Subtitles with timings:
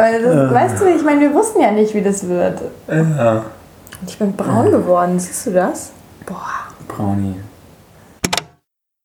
[0.00, 0.54] Aber das, äh.
[0.54, 2.62] weißt du, ich meine, wir wussten ja nicht, wie das wird.
[2.88, 3.44] Ja.
[4.06, 5.92] Ich bin braun geworden, siehst du das?
[6.24, 6.68] Boah.
[6.88, 7.36] Brownie.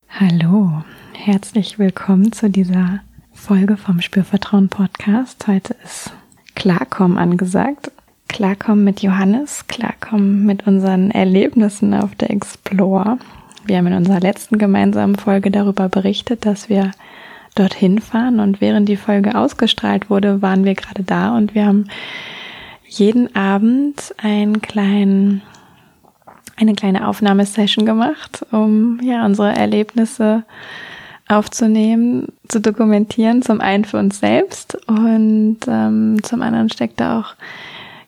[0.10, 3.02] Hallo, herzlich willkommen zu dieser
[3.34, 5.46] Folge vom Spürvertrauen Podcast.
[5.48, 6.14] Heute ist
[6.56, 7.92] Klarkommen angesagt.
[8.30, 13.18] Klarkommen mit Johannes, Klarkommen mit unseren Erlebnissen auf der Explore.
[13.66, 16.92] Wir haben in unserer letzten gemeinsamen Folge darüber berichtet, dass wir
[17.56, 18.40] dorthin fahren.
[18.40, 21.88] Und während die Folge ausgestrahlt wurde, waren wir gerade da und wir haben
[22.88, 25.42] jeden Abend einen kleinen
[26.58, 30.44] eine kleine Aufnahmesession gemacht, um ja unsere Erlebnisse
[31.28, 37.36] aufzunehmen, zu dokumentieren, zum einen für uns selbst und ähm, zum anderen steckt da auch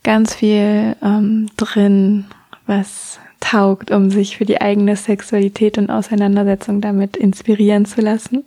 [0.04, 2.26] ganz viel ähm, drin,
[2.68, 8.44] was taugt, um sich für die eigene Sexualität und Auseinandersetzung damit inspirieren zu lassen.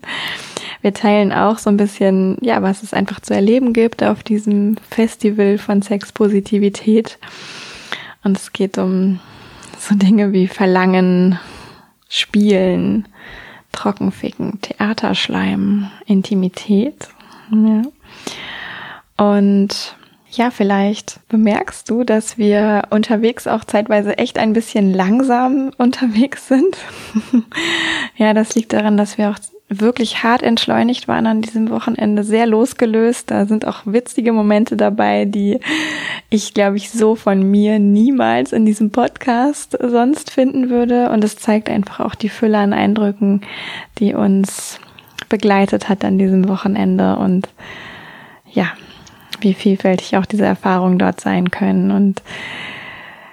[0.82, 4.76] Wir teilen auch so ein bisschen, ja, was es einfach zu erleben gibt auf diesem
[4.90, 7.18] Festival von Sexpositivität.
[8.24, 9.20] Und es geht um
[9.78, 11.38] so Dinge wie Verlangen,
[12.08, 13.06] Spielen,
[13.72, 17.08] Trockenficken, Theaterschleim, Intimität.
[17.52, 17.82] Ja.
[19.16, 19.96] Und
[20.32, 26.76] ja, vielleicht bemerkst du, dass wir unterwegs auch zeitweise echt ein bisschen langsam unterwegs sind.
[28.16, 32.46] ja, das liegt daran, dass wir auch wirklich hart entschleunigt waren an diesem Wochenende, sehr
[32.46, 33.30] losgelöst.
[33.30, 35.60] Da sind auch witzige Momente dabei, die
[36.28, 41.10] ich, glaube ich, so von mir niemals in diesem Podcast sonst finden würde.
[41.10, 43.42] Und es zeigt einfach auch die Fülle an Eindrücken,
[43.98, 44.80] die uns
[45.28, 47.16] begleitet hat an diesem Wochenende.
[47.16, 47.48] Und
[48.50, 48.72] ja,
[49.42, 51.90] wie vielfältig auch diese Erfahrungen dort sein können.
[51.90, 52.22] Und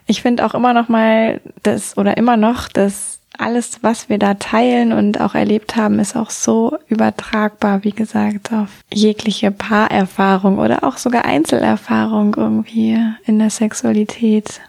[0.05, 4.33] ich finde auch immer noch mal das oder immer noch, dass alles, was wir da
[4.33, 10.83] teilen und auch erlebt haben, ist auch so übertragbar, wie gesagt, auf jegliche Paarerfahrung oder
[10.83, 14.61] auch sogar Einzelerfahrung irgendwie in der Sexualität.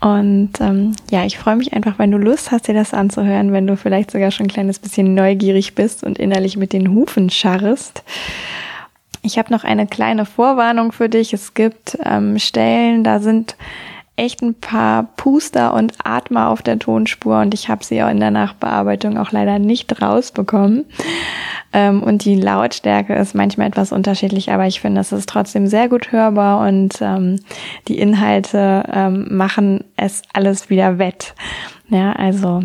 [0.00, 3.66] Und ähm, ja, ich freue mich einfach, wenn du Lust hast, dir das anzuhören, wenn
[3.66, 8.02] du vielleicht sogar schon ein kleines bisschen neugierig bist und innerlich mit den Hufen scharrest.
[9.22, 11.32] Ich habe noch eine kleine Vorwarnung für dich.
[11.32, 13.56] Es gibt ähm, Stellen, da sind
[14.18, 18.18] echt ein paar Puster und Atmer auf der Tonspur und ich habe sie auch in
[18.18, 20.86] der Nachbearbeitung auch leider nicht rausbekommen.
[21.72, 25.88] Ähm, und die Lautstärke ist manchmal etwas unterschiedlich, aber ich finde, es ist trotzdem sehr
[25.88, 27.38] gut hörbar und ähm,
[27.86, 31.34] die Inhalte ähm, machen es alles wieder wett.
[31.88, 32.64] Ja, also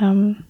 [0.00, 0.44] ähm,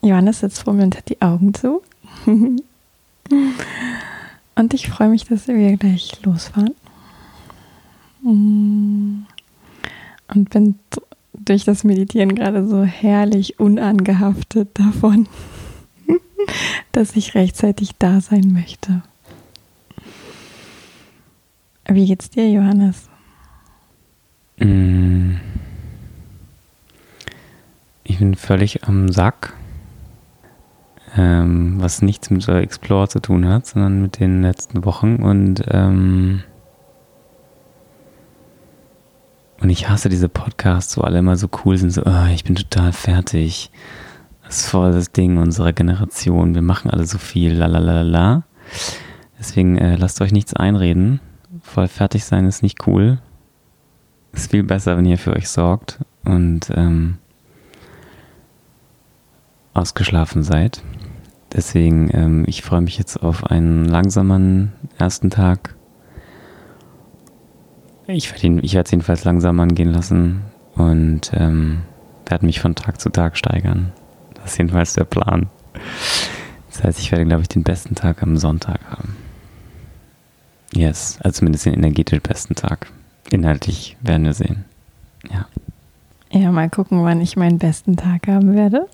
[0.02, 1.84] Johannes sitzt vor mir und hat die Augen zu.
[2.26, 2.64] und
[4.74, 6.74] ich freue mich, dass wir gleich losfahren.
[8.24, 9.28] Mm.
[10.34, 10.80] Und bin
[11.34, 15.28] durch das Meditieren gerade so herrlich unangehaftet davon.
[16.92, 19.02] dass ich rechtzeitig da sein möchte.
[21.88, 23.10] Wie geht's dir, Johannes?
[24.58, 25.36] Mm.
[28.04, 29.54] Ich bin völlig am Sack,
[31.16, 36.44] ähm, was nichts mit Explore zu tun hat, sondern mit den letzten Wochen und ähm,
[39.62, 42.56] und ich hasse diese Podcasts, wo alle immer so cool sind, so, oh, ich bin
[42.56, 43.72] total fertig.
[44.50, 46.56] Das ist voll das Ding unserer Generation.
[46.56, 48.46] Wir machen alle so viel, lalalala.
[49.38, 51.20] Deswegen äh, lasst euch nichts einreden.
[51.62, 53.20] Voll fertig sein ist nicht cool.
[54.34, 57.20] Ist viel besser, wenn ihr für euch sorgt und ähm,
[59.76, 60.82] ausgeschlafen seid.
[61.54, 65.76] Deswegen, ähm, ich freue mich jetzt auf einen langsamen ersten Tag.
[68.08, 70.42] Ich werde ich werde es jedenfalls langsam angehen lassen
[70.74, 71.84] und ähm,
[72.26, 73.92] werde mich von Tag zu Tag steigern.
[74.42, 75.48] Das ist jedenfalls der Plan.
[76.70, 79.16] Das heißt, ich werde, glaube ich, den besten Tag am Sonntag haben.
[80.74, 82.88] Yes, also zumindest den energetisch besten Tag.
[83.32, 84.66] Inhaltlich werden wir sehen.
[85.32, 85.46] Ja.
[86.32, 88.88] Ja, mal gucken, wann ich meinen besten Tag haben werde.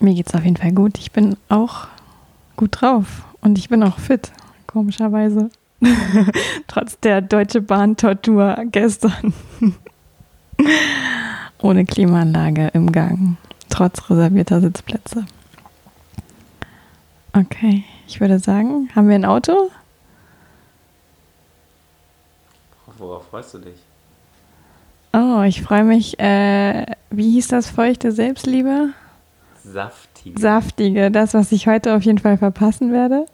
[0.00, 0.98] Mir geht es auf jeden Fall gut.
[0.98, 1.86] Ich bin auch
[2.56, 4.32] gut drauf und ich bin auch fit,
[4.66, 5.50] komischerweise.
[6.66, 9.32] Trotz der Deutsche Bahn-Tortur gestern.
[11.62, 13.36] Ohne Klimaanlage im Gang.
[13.68, 15.26] Trotz reservierter Sitzplätze.
[17.32, 19.70] Okay, ich würde sagen, haben wir ein Auto?
[22.98, 23.78] Worauf freust du dich?
[25.12, 26.18] Oh, ich freue mich.
[26.18, 28.90] Äh, wie hieß das feuchte Selbstliebe?
[29.64, 30.40] Saftige.
[30.40, 33.26] Saftige, das, was ich heute auf jeden Fall verpassen werde.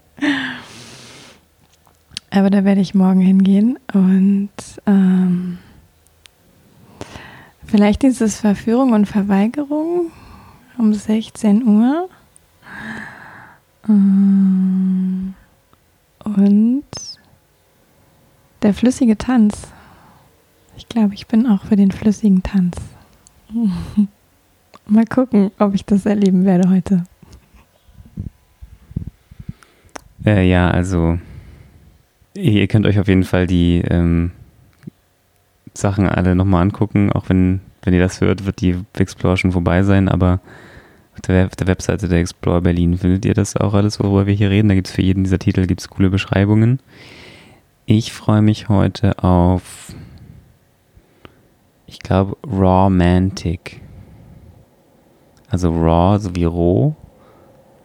[2.30, 4.50] Aber da werde ich morgen hingehen und
[4.86, 5.58] ähm,
[7.76, 10.10] vielleicht dieses Verführung und Verweigerung
[10.78, 12.08] um 16 Uhr.
[13.86, 15.34] Ähm,
[16.24, 16.84] und
[18.62, 19.68] der flüssige Tanz.
[20.78, 22.76] Ich glaube, ich bin auch für den flüssigen Tanz.
[24.86, 27.04] Mal gucken, ob ich das erleben werde heute.
[30.24, 31.18] Äh, ja, also
[32.32, 34.32] ihr könnt euch auf jeden Fall die ähm,
[35.76, 39.82] Sachen alle nochmal angucken, auch wenn, wenn ihr das hört, wird die Explore schon vorbei
[39.82, 40.40] sein, aber
[41.14, 44.34] auf der, auf der Webseite der Explore Berlin findet ihr das auch alles, worüber wir
[44.34, 44.68] hier reden.
[44.68, 46.80] Da gibt es für jeden dieser Titel gibt's coole Beschreibungen.
[47.86, 49.94] Ich freue mich heute auf,
[51.86, 53.80] ich glaube, Romantic.
[55.48, 56.96] Also Raw sowie roh,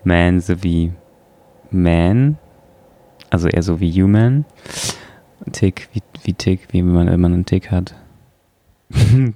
[0.03, 0.91] Man sowie
[1.69, 2.37] Man,
[3.29, 4.45] also eher so wie Human.
[5.51, 7.95] Tick wie, wie Tick, wie man immer einen Tick hat.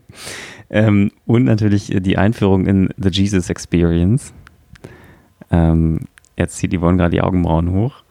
[0.70, 4.34] ähm, und natürlich die Einführung in The Jesus Experience.
[5.52, 6.00] Ähm,
[6.38, 8.04] jetzt zieht Yvonne gerade die Augenbrauen hoch.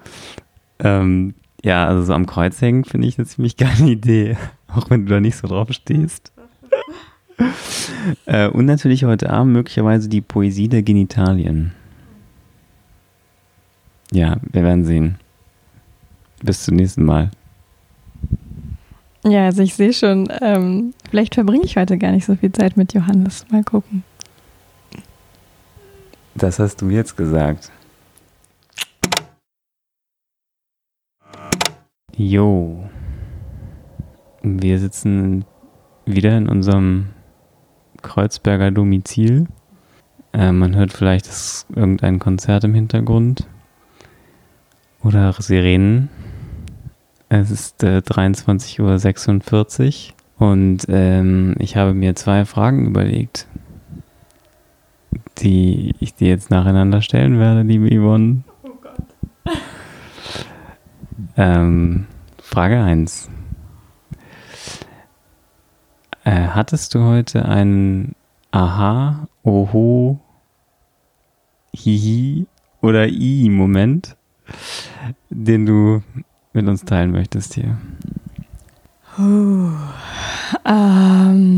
[0.78, 4.36] Ähm, ja, also so am Kreuz hängen finde ich eine ziemlich geile Idee,
[4.68, 6.32] auch wenn du da nicht so drauf stehst.
[8.26, 11.72] äh, und natürlich heute Abend möglicherweise die Poesie der Genitalien.
[14.12, 15.18] Ja, wir werden sehen.
[16.42, 17.30] Bis zum nächsten Mal.
[19.26, 22.76] Ja, also ich sehe schon, ähm, vielleicht verbringe ich heute gar nicht so viel Zeit
[22.76, 23.46] mit Johannes.
[23.50, 24.04] Mal gucken.
[26.34, 27.70] Das hast du jetzt gesagt.
[32.16, 32.84] Jo.
[34.42, 35.46] Wir sitzen
[36.04, 37.06] wieder in unserem
[38.02, 39.46] Kreuzberger Domizil.
[40.34, 41.26] Äh, man hört vielleicht
[41.74, 43.46] irgendein Konzert im Hintergrund.
[45.02, 46.10] Oder Sirenen.
[47.40, 53.48] Es ist äh, 23.46 Uhr und ähm, ich habe mir zwei Fragen überlegt,
[55.38, 58.44] die ich dir jetzt nacheinander stellen werde, liebe Yvonne.
[58.62, 59.02] Oh Gott.
[61.36, 62.06] Ähm,
[62.40, 63.28] Frage 1.
[66.22, 68.14] Äh, hattest du heute einen
[68.52, 70.20] Aha, Oho,
[71.74, 72.46] Hihi
[72.80, 74.16] oder I-Moment,
[75.30, 76.04] den du
[76.54, 77.76] mit uns teilen möchtest hier?
[79.18, 79.70] Uh,
[80.64, 81.54] ähm,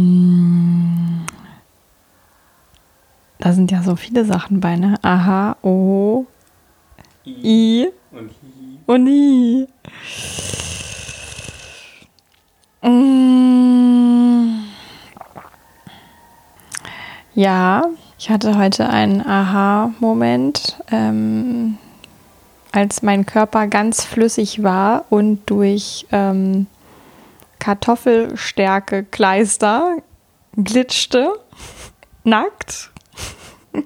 [3.38, 4.96] da sind ja so viele Sachen bei, ne?
[5.02, 6.26] Aha, Oho,
[7.24, 8.78] I, I und Hi.
[8.86, 9.68] Und Hi.
[12.82, 13.36] Mm.
[17.34, 17.88] Ja,
[18.18, 21.76] ich hatte heute einen Aha-Moment, ähm,
[22.76, 26.66] als mein Körper ganz flüssig war und durch ähm,
[27.58, 29.96] Kartoffelstärke Kleister
[30.56, 31.32] glitschte,
[32.24, 32.90] nackt.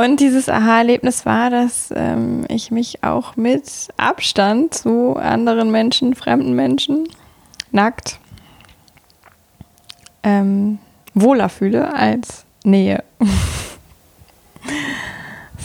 [0.00, 6.54] Und dieses Aha-Erlebnis war, dass ähm, ich mich auch mit Abstand zu anderen Menschen, fremden
[6.54, 7.06] Menschen,
[7.70, 8.18] nackt,
[10.22, 10.78] ähm,
[11.12, 13.04] wohler fühle als Nähe.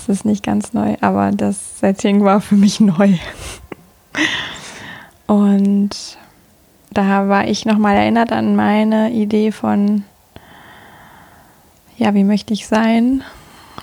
[0.10, 3.14] ist nicht ganz neu, aber das Setting war für mich neu.
[5.28, 6.18] Und
[6.92, 10.04] da war ich nochmal erinnert an meine Idee von,
[11.98, 13.24] ja, wie möchte ich sein?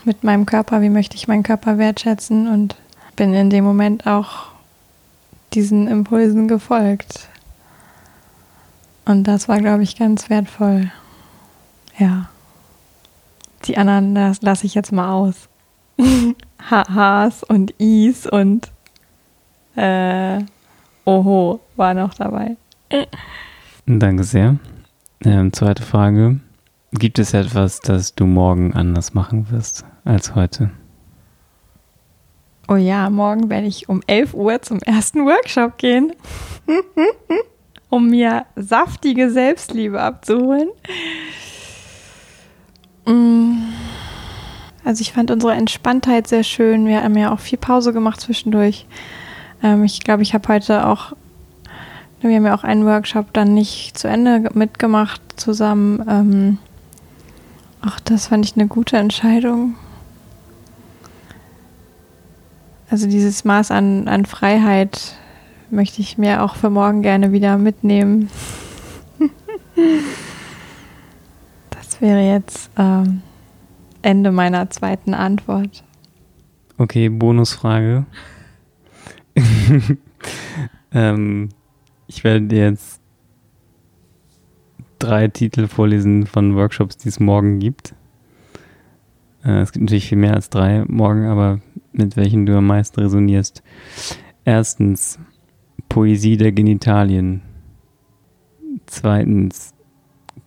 [0.06, 2.76] mit meinem Körper, wie möchte ich meinen Körper wertschätzen und
[3.16, 4.46] bin in dem Moment auch
[5.52, 7.28] diesen Impulsen gefolgt.
[9.04, 10.90] Und das war, glaube ich, ganz wertvoll.
[11.98, 12.28] Ja.
[13.64, 15.34] Die anderen, lasse ich jetzt mal aus.
[16.70, 18.70] Hahs und Is und
[19.76, 20.40] äh,
[21.04, 22.56] Oho war noch dabei.
[23.86, 24.56] Danke sehr.
[25.24, 26.40] Ähm, zweite Frage.
[26.92, 30.70] Gibt es etwas, das du morgen anders machen wirst als heute?
[32.68, 36.12] Oh ja, morgen werde ich um 11 Uhr zum ersten Workshop gehen,
[37.90, 40.68] um mir saftige Selbstliebe abzuholen.
[43.06, 43.85] Mm.
[44.86, 46.86] Also ich fand unsere Entspanntheit sehr schön.
[46.86, 48.86] Wir haben ja auch viel Pause gemacht zwischendurch.
[49.60, 51.12] Ähm, ich glaube, ich habe heute auch,
[52.20, 56.06] wir haben ja auch einen Workshop dann nicht zu Ende mitgemacht zusammen.
[56.08, 56.58] Ähm,
[57.82, 59.74] ach, das fand ich eine gute Entscheidung.
[62.88, 65.16] Also dieses Maß an, an Freiheit
[65.68, 68.30] möchte ich mir auch für morgen gerne wieder mitnehmen.
[71.70, 73.22] das wäre jetzt ähm,
[74.06, 75.82] Ende meiner zweiten Antwort.
[76.78, 78.06] Okay, Bonusfrage.
[80.92, 81.48] ähm,
[82.06, 83.00] ich werde dir jetzt
[85.00, 87.96] drei Titel vorlesen von Workshops, die es morgen gibt.
[89.44, 91.60] Äh, es gibt natürlich viel mehr als drei morgen, aber
[91.90, 93.64] mit welchen du am meisten resonierst.
[94.44, 95.18] Erstens,
[95.88, 97.42] Poesie der Genitalien.
[98.86, 99.74] Zweitens,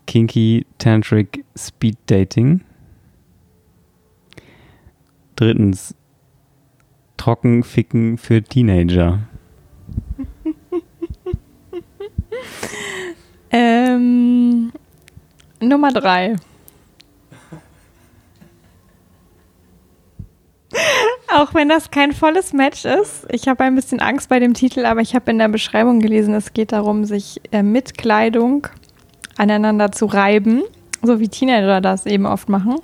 [0.08, 2.62] Kinky Tantric Speed Dating.
[5.40, 5.96] Drittens,
[7.16, 9.20] Trockenficken für Teenager.
[13.50, 14.74] ähm,
[15.62, 16.36] Nummer drei.
[21.34, 23.26] Auch wenn das kein volles Match ist.
[23.32, 26.34] Ich habe ein bisschen Angst bei dem Titel, aber ich habe in der Beschreibung gelesen,
[26.34, 28.68] es geht darum, sich äh, mit Kleidung
[29.38, 30.64] aneinander zu reiben,
[31.02, 32.76] so wie Teenager das eben oft machen.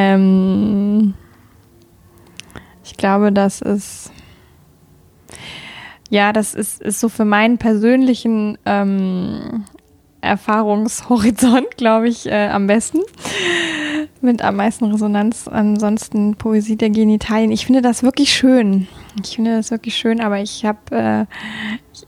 [0.00, 1.14] Ähm,
[2.84, 4.12] ich glaube, das ist
[6.08, 9.64] ja, das ist, ist so für meinen persönlichen ähm,
[10.20, 13.00] Erfahrungshorizont, glaube ich, äh, am besten
[14.20, 15.48] mit am meisten Resonanz.
[15.48, 17.50] Ansonsten Poesie der Genitalien.
[17.50, 18.86] Ich finde das wirklich schön.
[19.24, 21.26] Ich finde das wirklich schön, aber ich habe, äh,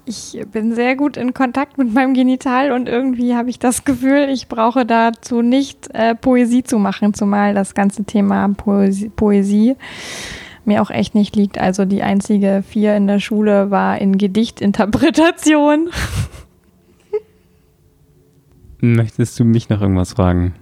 [0.05, 4.29] ich, bin sehr gut in Kontakt mit meinem Genital und irgendwie habe ich das Gefühl,
[4.31, 9.77] ich brauche dazu nicht äh, Poesie zu machen, zumal das ganze Thema Poesie, Poesie
[10.65, 11.59] mir auch echt nicht liegt.
[11.59, 15.91] Also die einzige vier in der Schule war in Gedichtinterpretation.
[18.81, 20.55] Möchtest du mich noch irgendwas fragen?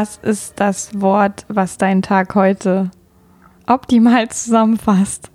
[0.00, 2.92] Was ist das Wort, was deinen Tag heute
[3.66, 5.28] optimal zusammenfasst?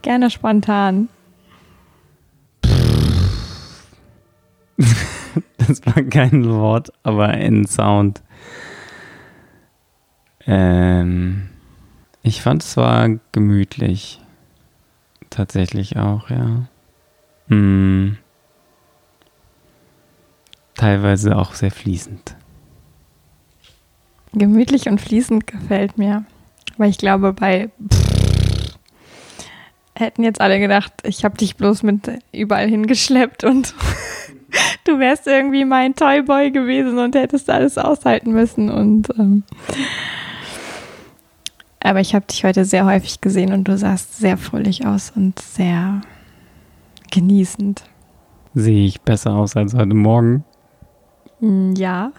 [0.00, 1.10] Gerne spontan.
[5.58, 8.22] Das war kein Wort, aber ein Sound.
[10.46, 11.50] Ähm,
[12.22, 14.22] ich fand es war gemütlich.
[15.28, 16.66] Tatsächlich auch, ja.
[17.48, 18.16] Hm
[20.78, 22.34] teilweise auch sehr fließend.
[24.32, 26.24] Gemütlich und fließend gefällt mir.
[26.78, 27.70] Weil ich glaube, bei
[29.94, 33.74] hätten jetzt alle gedacht, ich habe dich bloß mit überall hingeschleppt und
[34.84, 38.70] du wärst irgendwie mein Toyboy gewesen und hättest alles aushalten müssen.
[38.70, 39.42] Und ähm,
[41.80, 45.38] aber ich habe dich heute sehr häufig gesehen und du sahst sehr fröhlich aus und
[45.40, 46.00] sehr
[47.10, 47.82] genießend.
[48.54, 50.44] Sehe ich besser aus als heute Morgen?
[51.40, 52.12] Hm, ja.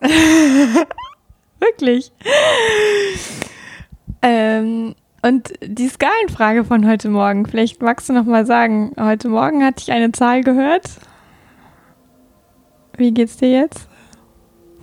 [1.60, 2.12] Wirklich.
[4.22, 9.64] Ähm, und die Skalenfrage von heute Morgen, vielleicht magst du noch mal sagen, heute Morgen
[9.64, 10.90] hatte ich eine Zahl gehört.
[12.96, 13.88] Wie geht's dir jetzt?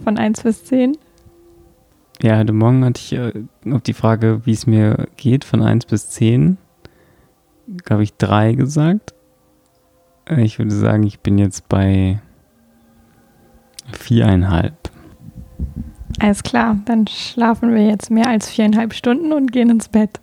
[0.03, 0.97] Von 1 bis 10?
[2.21, 3.33] Ja, heute Morgen hatte ich äh,
[3.71, 6.57] auf die Frage, wie es mir geht, von 1 bis 10,
[7.83, 9.13] glaube ich, 3 gesagt.
[10.25, 12.21] Äh, ich würde sagen, ich bin jetzt bei
[13.97, 14.73] Viereinhalb.
[16.19, 20.19] Alles klar, dann schlafen wir jetzt mehr als viereinhalb Stunden und gehen ins Bett.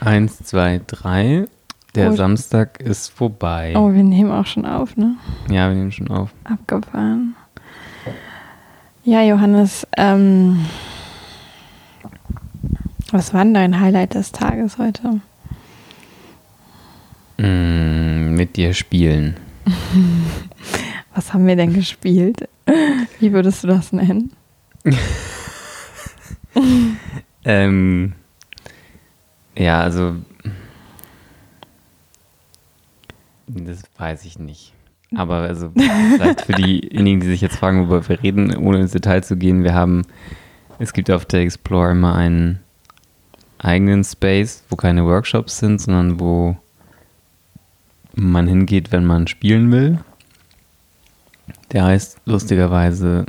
[0.00, 1.46] Eins, zwei, drei.
[1.96, 2.14] Der oh.
[2.14, 3.74] Samstag ist vorbei.
[3.76, 5.16] Oh, wir nehmen auch schon auf, ne?
[5.50, 6.30] Ja, wir nehmen schon auf.
[6.44, 7.34] Abgefahren.
[9.02, 10.66] Ja, Johannes, ähm,
[13.10, 15.20] was war denn dein Highlight des Tages heute?
[17.38, 19.36] Mm, mit dir spielen.
[21.14, 22.48] Was haben wir denn gespielt?
[23.20, 24.32] Wie würdest du das nennen?
[27.44, 28.12] ähm,
[29.56, 30.16] ja, also
[33.46, 34.72] Das weiß ich nicht.
[35.14, 39.22] Aber also vielleicht für diejenigen, die sich jetzt fragen, worüber wir reden, ohne ins Detail
[39.22, 40.02] zu gehen, wir haben,
[40.78, 42.60] es gibt auf der Explore immer einen
[43.58, 46.56] eigenen Space, wo keine Workshops sind, sondern wo
[48.16, 49.98] man hingeht, wenn man spielen will.
[51.72, 53.26] Der heißt lustigerweise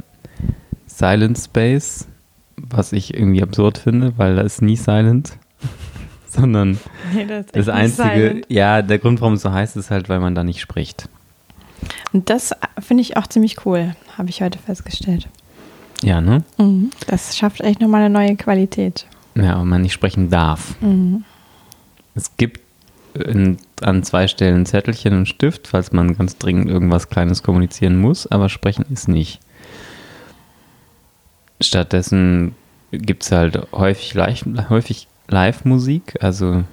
[0.88, 2.08] Silent Space,
[2.56, 5.38] was ich irgendwie absurd finde, weil da ist nie Silent,
[6.28, 6.80] sondern
[7.14, 10.34] Nee, das, das Einzige, ja, der Grund, warum es so heißt, ist halt, weil man
[10.34, 11.10] da nicht spricht.
[12.14, 15.28] Und das finde ich auch ziemlich cool, habe ich heute festgestellt.
[16.04, 16.44] Ja, ne?
[16.58, 16.92] Mhm.
[17.08, 19.06] Das schafft echt nochmal eine neue Qualität.
[19.36, 20.80] Ja, aber man nicht sprechen darf.
[20.82, 21.24] Mhm.
[22.16, 22.62] Es gibt
[23.14, 27.98] in, an zwei Stellen ein Zettelchen und Stift, falls man ganz dringend irgendwas Kleines kommunizieren
[28.00, 29.40] muss, aber sprechen ist nicht.
[31.62, 32.54] Stattdessen
[32.92, 34.16] gibt es halt häufig,
[34.70, 36.64] häufig Live-Musik, also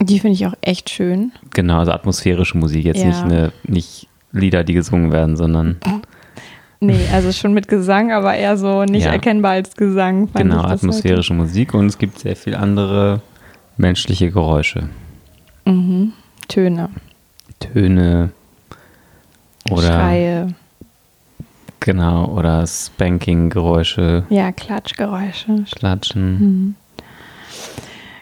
[0.00, 1.32] Die finde ich auch echt schön.
[1.54, 3.06] genau, also atmosphärische Musik, jetzt Ja.
[3.06, 5.76] nicht, eine, nicht Lieder, die gesungen werden, sondern
[6.82, 9.12] Nee, also schon mit Gesang, aber eher so nicht Ja.
[9.12, 10.30] erkennbar als Gesang.
[10.32, 13.20] genau, atmosphärische Musik und es gibt sehr viel andere
[13.76, 14.88] menschliche Geräusche.
[15.70, 16.12] Mhm.
[16.48, 16.88] Töne,
[17.60, 18.30] Töne
[19.70, 20.54] oder Schreie,
[21.78, 25.64] genau, oder Spanking-Geräusche, ja, Klatschgeräusche.
[25.74, 26.32] Klatschen.
[26.32, 26.74] Mhm.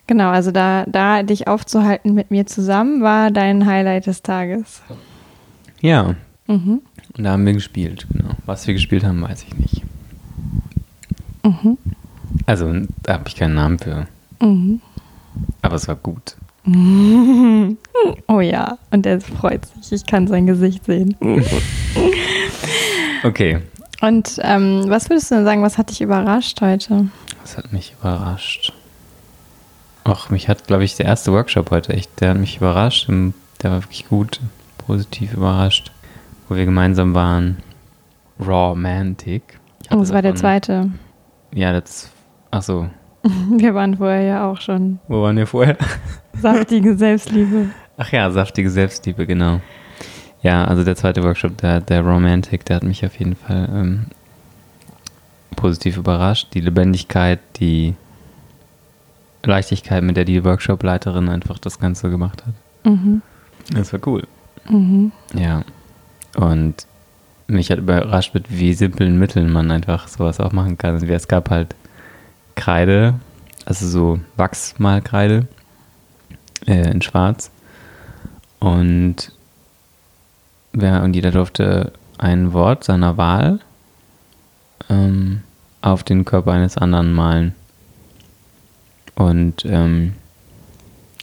[0.06, 4.82] Genau, also da, da dich aufzuhalten mit mir zusammen war dein Highlight des Tages.
[5.80, 6.14] Ja,
[6.46, 6.80] Mhm.
[7.16, 8.30] und da haben wir gespielt, genau.
[8.46, 9.82] Was wir gespielt haben, weiß ich nicht.
[11.44, 11.76] Mhm.
[12.46, 14.06] Also, da habe ich keinen Namen für.
[14.40, 14.80] Mhm.
[15.60, 16.36] Aber es war gut.
[18.28, 19.92] Oh ja, und er freut sich.
[19.92, 21.16] Ich kann sein Gesicht sehen.
[23.24, 23.58] Okay.
[24.00, 27.08] Und ähm, was würdest du denn sagen, was hat dich überrascht heute?
[27.42, 28.72] Das hat mich überrascht.
[30.04, 33.08] Ach, mich hat, glaube ich, der erste Workshop heute echt, der hat mich überrascht.
[33.08, 34.40] Der war wirklich gut,
[34.78, 35.90] positiv überrascht.
[36.48, 37.58] Wo wir gemeinsam waren.
[38.38, 39.58] Romantic.
[39.90, 40.90] Oh, das war der zweite.
[41.52, 42.10] Ja, das.
[42.50, 42.88] Ach so.
[43.58, 45.00] Wir waren vorher ja auch schon.
[45.08, 45.76] Wo waren wir vorher?
[46.34, 47.70] Saftige Selbstliebe.
[47.96, 49.60] Ach ja, saftige Selbstliebe, genau.
[50.40, 54.06] Ja, also der zweite Workshop, der, der Romantic, der hat mich auf jeden Fall ähm,
[55.56, 56.54] positiv überrascht.
[56.54, 57.96] Die Lebendigkeit, die
[59.42, 62.54] Leichtigkeit, mit der die Workshop-Leiterin einfach das Ganze gemacht hat.
[62.84, 63.22] Mhm.
[63.74, 64.22] Das war cool.
[64.68, 65.10] Mhm.
[65.34, 65.64] Ja.
[66.36, 66.86] Und
[67.48, 70.94] mich hat überrascht, mit wie simplen Mitteln man einfach sowas auch machen kann.
[70.94, 71.74] Also es gab halt
[72.58, 73.14] Kreide,
[73.64, 75.46] also so Wachsmalkreide
[76.66, 77.50] äh, in Schwarz.
[78.58, 79.32] Und,
[80.72, 83.60] wer, und jeder durfte ein Wort seiner Wahl
[84.90, 85.42] ähm,
[85.80, 87.54] auf den Körper eines anderen malen.
[89.14, 90.14] Und ähm,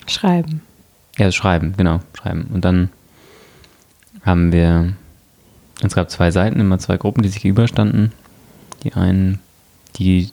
[0.07, 0.61] Schreiben.
[1.17, 2.49] ja, schreiben, genau, schreiben.
[2.53, 2.89] Und dann
[4.23, 4.93] haben wir,
[5.81, 8.11] es gab zwei Seiten, immer zwei Gruppen, die sich gegenüberstanden.
[8.83, 9.39] Die einen,
[9.95, 10.29] die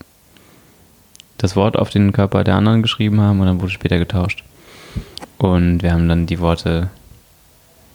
[1.42, 4.44] das Wort auf den Körper der anderen geschrieben haben und dann wurde später getauscht.
[5.38, 6.88] Und wir haben dann die Worte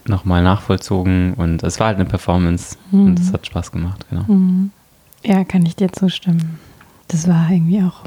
[0.06, 4.24] nochmal nachvollzogen und es war halt eine Performance und es hat Spaß gemacht, genau.
[4.28, 4.72] Mhm.
[5.24, 6.60] Ja, kann ich dir zustimmen.
[7.08, 8.04] Das war irgendwie auch.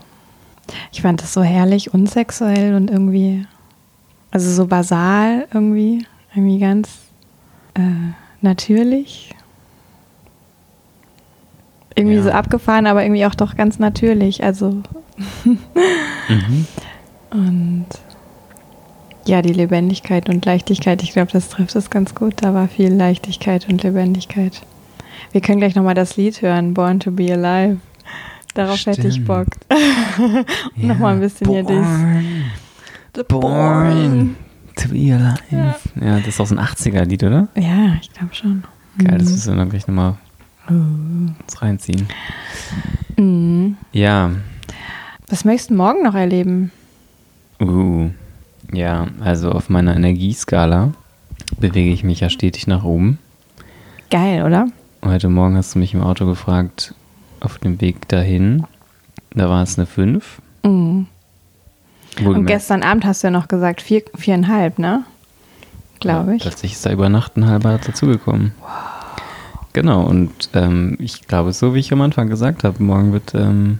[0.93, 3.47] Ich fand das so herrlich unsexuell und irgendwie,
[4.31, 6.89] also so basal irgendwie, irgendwie ganz
[7.75, 9.35] äh, natürlich.
[12.01, 12.23] Irgendwie Ja.
[12.23, 14.43] so abgefahren, aber irgendwie auch doch ganz natürlich.
[14.43, 14.83] Also
[15.45, 16.67] Mhm.
[17.31, 17.87] und
[19.27, 22.35] ja, die Lebendigkeit und Leichtigkeit, ich glaube, das trifft es ganz gut.
[22.43, 24.63] Da war viel Leichtigkeit und Lebendigkeit.
[25.33, 27.79] Wir können gleich nochmal das Lied hören, Born to be Alive.
[28.55, 29.29] Darauf hätte ich Stimmt.
[29.29, 29.47] Bock.
[30.77, 31.87] Und nochmal ein bisschen hier dies.
[33.15, 34.35] The Born
[34.75, 35.37] to be alive.
[35.51, 35.77] Ja.
[36.05, 36.17] Ja.
[36.19, 37.47] das ist aus dem 80er-Lied, oder?
[37.55, 38.65] Ja, ich glaube schon.
[38.99, 40.15] Geil, das müssen wir dann gleich nochmal
[40.69, 42.07] uns reinziehen.
[43.17, 43.77] Mhm.
[43.93, 44.31] Ja,
[45.29, 46.73] Was möchtest du morgen noch erleben?
[47.61, 48.11] Uh,
[48.73, 50.93] ja, also auf meiner Energieskala
[51.59, 53.19] bewege ich mich ja stetig nach oben.
[54.11, 54.69] Geil, oder?
[55.05, 56.95] Heute Morgen hast du mich im Auto gefragt,
[57.41, 58.65] auf dem Weg dahin,
[59.35, 60.43] da war es eine 5.
[60.65, 61.07] Mhm.
[62.25, 65.05] Und gestern Abend hast du ja noch gesagt, vier, viereinhalb, ne?
[66.01, 66.43] Glaube ich.
[66.43, 68.53] Plötzlich ist da über Nacht ein halber dazugekommen.
[69.73, 73.79] Genau, und ähm, ich glaube, so wie ich am Anfang gesagt habe, morgen wird ähm,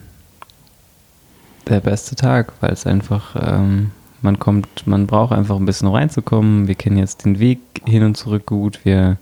[1.69, 3.91] der beste Tag, weil es einfach, ähm,
[4.23, 6.69] man kommt, man braucht einfach ein bisschen reinzukommen.
[6.69, 8.81] Wir kennen jetzt den Weg hin und zurück gut.
[8.85, 9.17] Wir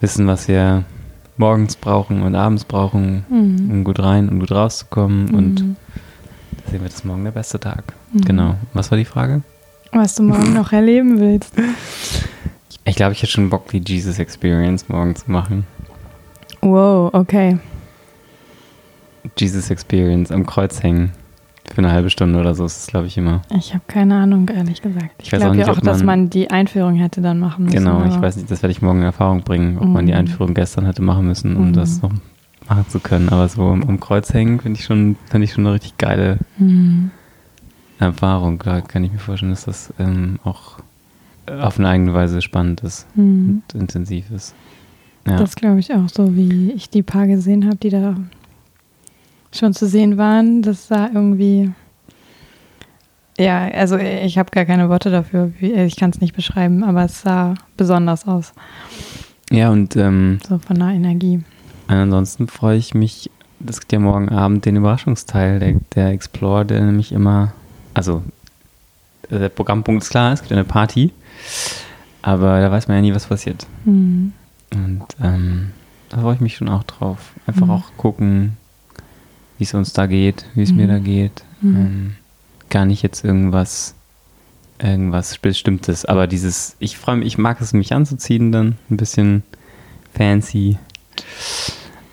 [0.00, 0.84] wissen, was wir
[1.36, 3.70] morgens brauchen und abends brauchen, Mhm.
[3.70, 5.34] um gut rein und gut rauszukommen.
[5.34, 5.76] Und Mhm.
[6.64, 7.92] deswegen wird es morgen der beste Tag.
[8.12, 8.20] Mhm.
[8.22, 8.54] Genau.
[8.72, 9.42] Was war die Frage?
[9.92, 11.52] Was du morgen noch erleben willst.
[12.86, 15.66] Ich glaube, ich hätte schon Bock, die Jesus Experience morgen zu machen.
[16.62, 17.58] Wow, okay.
[19.36, 21.12] Jesus Experience am Kreuz hängen.
[21.68, 23.42] Für eine halbe Stunde oder so ist es, glaube ich, immer.
[23.58, 25.10] Ich habe keine Ahnung, ehrlich gesagt.
[25.18, 27.76] Ich, Ich glaube ja auch, dass man- die Einführung hätte dann machen müssen.
[27.76, 30.18] Genau, ich weiß nicht, das werde ich morgen in Erfahrung bringen, ob man die Mhm.
[30.20, 31.72] Einführung gestern hätte machen müssen, um Mhm.
[31.72, 32.12] das noch
[32.68, 33.28] machen zu können.
[33.30, 36.38] Aber so am, am Kreuz hängen finde ich schon, finde ich schon eine richtig geile
[36.56, 37.10] Mhm.
[37.98, 38.60] Erfahrung.
[38.64, 40.78] Da kann ich mir vorstellen, dass das ähm, auch
[41.50, 43.62] auf eine eigene Weise spannend ist Mhm.
[43.72, 44.54] und intensiv ist.
[45.26, 45.36] Ja.
[45.38, 48.14] Das glaube ich auch, so wie ich die paar gesehen habe, die da
[49.52, 50.62] schon zu sehen waren.
[50.62, 51.72] Das sah irgendwie.
[53.38, 55.52] Ja, also ich habe gar keine Worte dafür.
[55.58, 58.52] Wie, ich kann es nicht beschreiben, aber es sah besonders aus,
[59.50, 61.40] ja, und ähm, so von der Energie.
[61.86, 63.30] ansonsten freue ich mich,
[63.64, 67.52] es gibt ja morgen Abend den Überraschungsteil der, der Explore, der nämlich immer,
[67.94, 68.22] also
[69.30, 71.12] äh, der Programmpunkt ist klar, es gibt eine Party,
[72.22, 73.66] aber da weiß man ja nie, was passiert.
[73.84, 74.32] Mhm.
[74.74, 75.70] Und ähm,
[76.08, 77.32] da freue ich mich schon auch drauf.
[77.46, 77.70] Einfach Mhm.
[77.72, 78.56] auch gucken,
[79.58, 80.90] wie es uns da geht, wie es mir Mhm.
[80.90, 81.44] da geht.
[81.60, 81.76] Mhm.
[81.76, 82.16] Ähm,
[82.70, 83.94] gar nicht jetzt irgendwas,
[84.78, 89.42] irgendwas Bestimmtes, aber dieses, ich freue mich, ich mag es, mich anzuziehen dann, ein bisschen
[90.14, 90.78] fancy.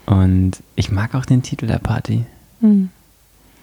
[0.05, 2.25] Und ich mag auch den Titel der Party.
[2.61, 2.89] Mhm.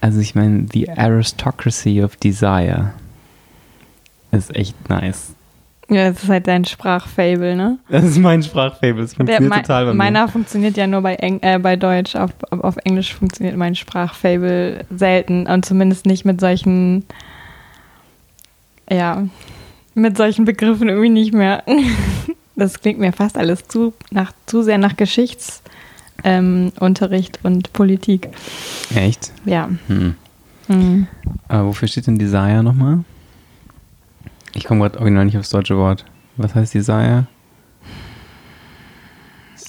[0.01, 2.93] Also ich meine, The Aristocracy of Desire
[4.31, 5.33] ist echt nice.
[5.93, 7.77] Ja, das ist halt dein Sprachfable, ne?
[7.89, 9.97] Das ist mein Sprachfable, das Der, funktioniert mei- total bei mir.
[9.97, 12.15] meiner funktioniert ja nur bei, Eng äh, bei Deutsch.
[12.15, 17.03] Auf, auf Englisch funktioniert mein Sprachfable selten und zumindest nicht mit solchen,
[18.89, 19.23] ja,
[19.93, 21.63] mit solchen Begriffen irgendwie nicht mehr.
[22.57, 25.71] Das klingt mir fast alles zu, nach, zu sehr nach Geschichtsunterricht
[26.25, 28.27] ähm, Unterricht und Politik.
[28.93, 29.31] Echt?
[29.45, 29.69] Ja.
[29.87, 30.15] Hm.
[30.67, 31.07] Mhm.
[31.47, 32.99] Aber wofür steht denn Desire nochmal?
[34.61, 36.05] Ich komme gerade original nicht aufs deutsche Wort.
[36.37, 37.25] Was heißt Desire?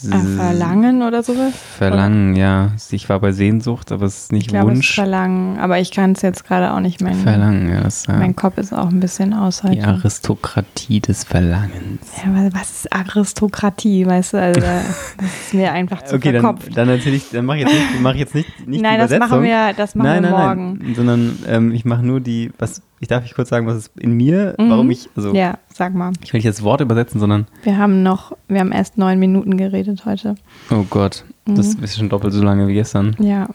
[0.05, 1.55] Äh, Verlangen oder sowas?
[1.79, 2.73] Verlangen, ja.
[2.91, 4.95] Ich war bei Sehnsucht, aber es ist Ich nicht glaube, es ist Wunsch.
[4.97, 7.15] Verlangen, aber ich kann es jetzt gerade auch nicht mehr.
[7.15, 7.81] Verlangen, ja.
[7.81, 9.71] Das ja Mein Kopf ist auch ein bisschen heute.
[9.71, 12.07] die Aristokratie des Verlangens.
[12.23, 14.43] Ja, was ist Aristokratie, weißt du?
[14.43, 14.61] Also,
[15.17, 16.77] das ist mir einfach zu Okay, dann, verkopft.
[16.77, 18.99] dann erzähle ich, dann mache ich jetzt nicht, mach ich jetzt nicht, nicht nein, die
[18.99, 19.29] das Übersetzung.
[19.39, 20.79] machen wir, das machen nein, wir nein, morgen.
[20.83, 23.91] nein, sondern ähm, ich mache nur die, was, ich darf ich kurz sagen, was ist
[23.99, 24.71] in mir, Mhm.
[24.71, 26.13] warum ich, also Ja, sag mal.
[26.23, 29.57] ich will nicht das Wort übersetzen, sondern, Wir haben noch, wir haben erst neun Minuten
[29.59, 30.37] geredet heute.
[30.71, 31.83] oh Gott, das Mhm.
[31.85, 33.15] ist schon doppelt so lange wie gestern.
[33.19, 33.49] Ja.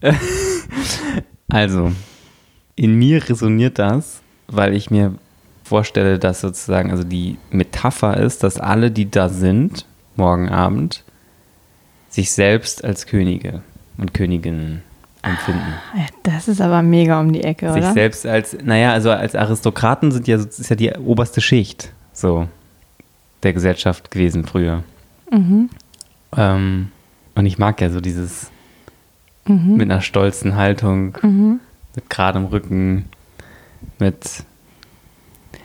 [1.48, 1.92] Also,
[2.74, 5.14] in mir resoniert das, weil ich mir
[5.62, 11.04] vorstelle, dass sozusagen, also die Metapher ist, dass alle, die da sind, morgen Abend,
[12.08, 13.62] sich selbst als Könige
[13.98, 14.82] und Königinnen
[15.24, 15.72] empfinden.
[16.22, 17.92] Das ist aber mega um die Ecke, Sich oder?
[17.92, 22.48] selbst als, naja, also als Aristokraten sind ja, ist ja die oberste Schicht, so,
[23.42, 24.82] der Gesellschaft gewesen früher.
[25.30, 25.70] Mhm.
[26.36, 26.88] Ähm,
[27.34, 28.50] und ich mag ja so dieses
[29.46, 29.76] Mhm.
[29.76, 31.60] mit einer stolzen Haltung, Mhm.
[31.94, 33.04] mit geradem Rücken,
[33.98, 34.44] mit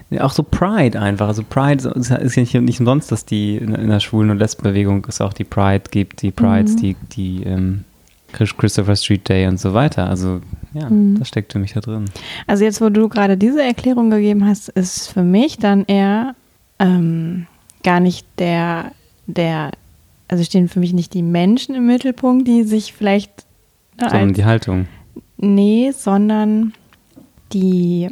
[0.10, 1.28] ja, auch so Pride einfach.
[1.28, 4.40] Also Pride ist ist ja nicht, nicht umsonst, dass die in, in der Schwulen- und
[4.40, 6.78] Lesbenbewegung es auch die Pride gibt, die Prides, Mhm.
[6.78, 7.84] die, die ähm,
[8.34, 10.08] Christopher Street Day und so weiter.
[10.10, 10.42] Also
[10.74, 11.18] ja, Mhm.
[11.20, 12.06] das steckt für mich da drin.
[12.48, 16.36] Also jetzt, wo du gerade diese Erklärung gegeben hast, ist für mich dann eher
[16.80, 17.48] ähm,
[17.84, 18.92] gar nicht der,
[19.28, 19.72] der,
[20.28, 23.32] also stehen für mich nicht die Menschen im Mittelpunkt, die sich vielleicht
[23.98, 24.88] äh, Sondern als die Haltung.
[25.38, 26.74] Nee, sondern
[27.54, 28.10] die,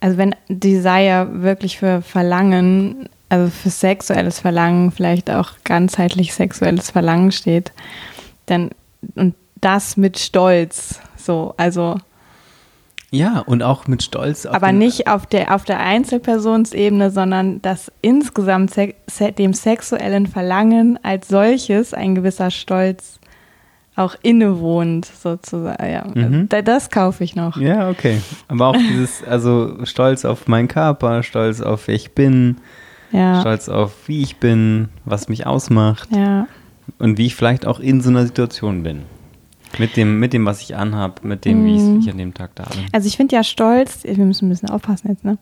[0.00, 7.32] also wenn Desire wirklich für Verlangen, also für sexuelles Verlangen, vielleicht auch ganzheitlich sexuelles Verlangen
[7.32, 7.72] steht,
[8.46, 8.70] dann
[9.14, 11.96] und das mit Stolz, so, also,
[13.10, 17.92] Ja, und auch mit Stolz auf aber nicht auf der auf der Einzelpersonsebene, sondern dass
[18.00, 18.94] insgesamt se
[19.38, 23.18] dem sexuellen Verlangen als solches ein gewisser Stolz
[23.94, 25.84] auch innewohnt, sozusagen.
[25.86, 26.48] Ja, Mhm.
[26.48, 27.58] Da- das kaufe ich noch.
[27.58, 28.22] Ja, okay.
[28.48, 32.56] Aber auch dieses, also Stolz auf meinen Körper, Stolz auf wer ich bin,
[33.12, 36.08] Ja, Stolz auf wie ich bin, was mich ausmacht.
[36.10, 36.46] ja.
[36.98, 39.02] Und wie ich vielleicht auch in so einer Situation bin.
[39.78, 42.00] Mit dem, mit dem was ich anhab, mit dem, wie Mhm.
[42.00, 42.84] ich, an dem Tag da bin.
[42.92, 45.38] Also ich finde ja Stolz, wir müssen ein bisschen aufpassen jetzt, ne?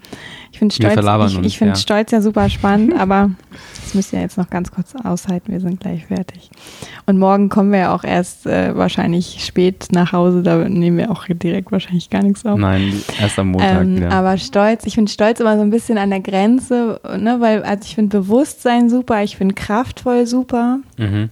[0.53, 1.77] Ich finde Stolz, ich, ich finde ja.
[1.77, 3.31] Stolz ja super spannend, aber
[3.83, 6.51] das müsst ihr jetzt noch ganz kurz aushalten, wir sind gleich fertig.
[7.07, 11.11] Und morgen kommen wir ja auch erst äh, wahrscheinlich spät nach Hause, da nehmen wir
[11.11, 12.59] auch direkt wahrscheinlich gar nichts auf.
[12.59, 14.13] Nein, erst am Montag Ähm, wieder.
[14.13, 17.37] aber Stolz, ich finde Stolz immer so ein bisschen an der Grenze, ne?
[17.41, 20.79] Weil, also ich finde Bewusstsein super, ich finde kraftvoll super.
[20.97, 21.31] mhm.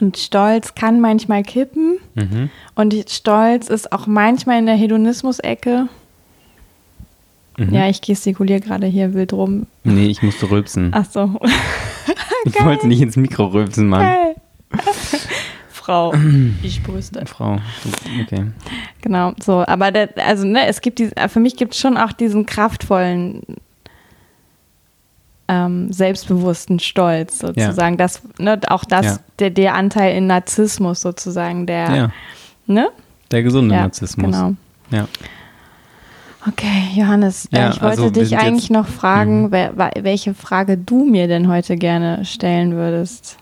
[0.00, 1.98] Und Stolz kann manchmal kippen.
[2.14, 2.50] Mhm.
[2.74, 5.88] Und Stolz ist auch manchmal in der Hedonismus-Ecke.
[7.58, 7.74] Mhm.
[7.74, 9.66] Ja, ich gestikuliere gerade hier wild rum.
[9.84, 10.90] Nee, ich musste rülpsen.
[10.94, 11.38] Ach so.
[12.44, 14.00] ich wollte nicht ins Mikro rülpsen, Mann.
[14.00, 14.34] Geil.
[15.68, 16.14] Frau,
[16.62, 17.24] ich brüste.
[17.26, 17.58] Frau,
[18.22, 18.46] okay.
[19.02, 19.64] Genau, so.
[19.66, 23.42] Aber der, also, ne, es gibt diese, für mich gibt es schon auch diesen kraftvollen,
[25.50, 27.96] ähm, selbstbewussten Stolz sozusagen.
[27.96, 29.16] Das, ne, auch das, Ja.
[29.40, 32.10] der, der Anteil in Narzissmus sozusagen, der, Ja,
[32.66, 32.88] ne?
[33.30, 34.30] der gesunde Ja, Narzissmus.
[34.30, 34.54] Genau.
[34.90, 35.08] Ja.
[36.48, 38.76] Okay, Johannes, äh, Ja, ich wollte also dich eigentlich Mhm.
[38.76, 43.36] noch fragen, wa- welche Frage du mir denn heute gerne stellen würdest.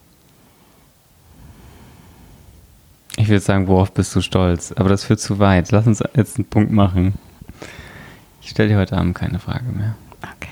[3.17, 4.73] Ich würde sagen, worauf bist du stolz?
[4.73, 5.71] Aber das führt zu weit.
[5.73, 7.15] Lass uns jetzt einen Punkt machen.
[8.43, 9.95] Ich stelle dir heute Abend keine Frage mehr.
[10.23, 10.49] Okay.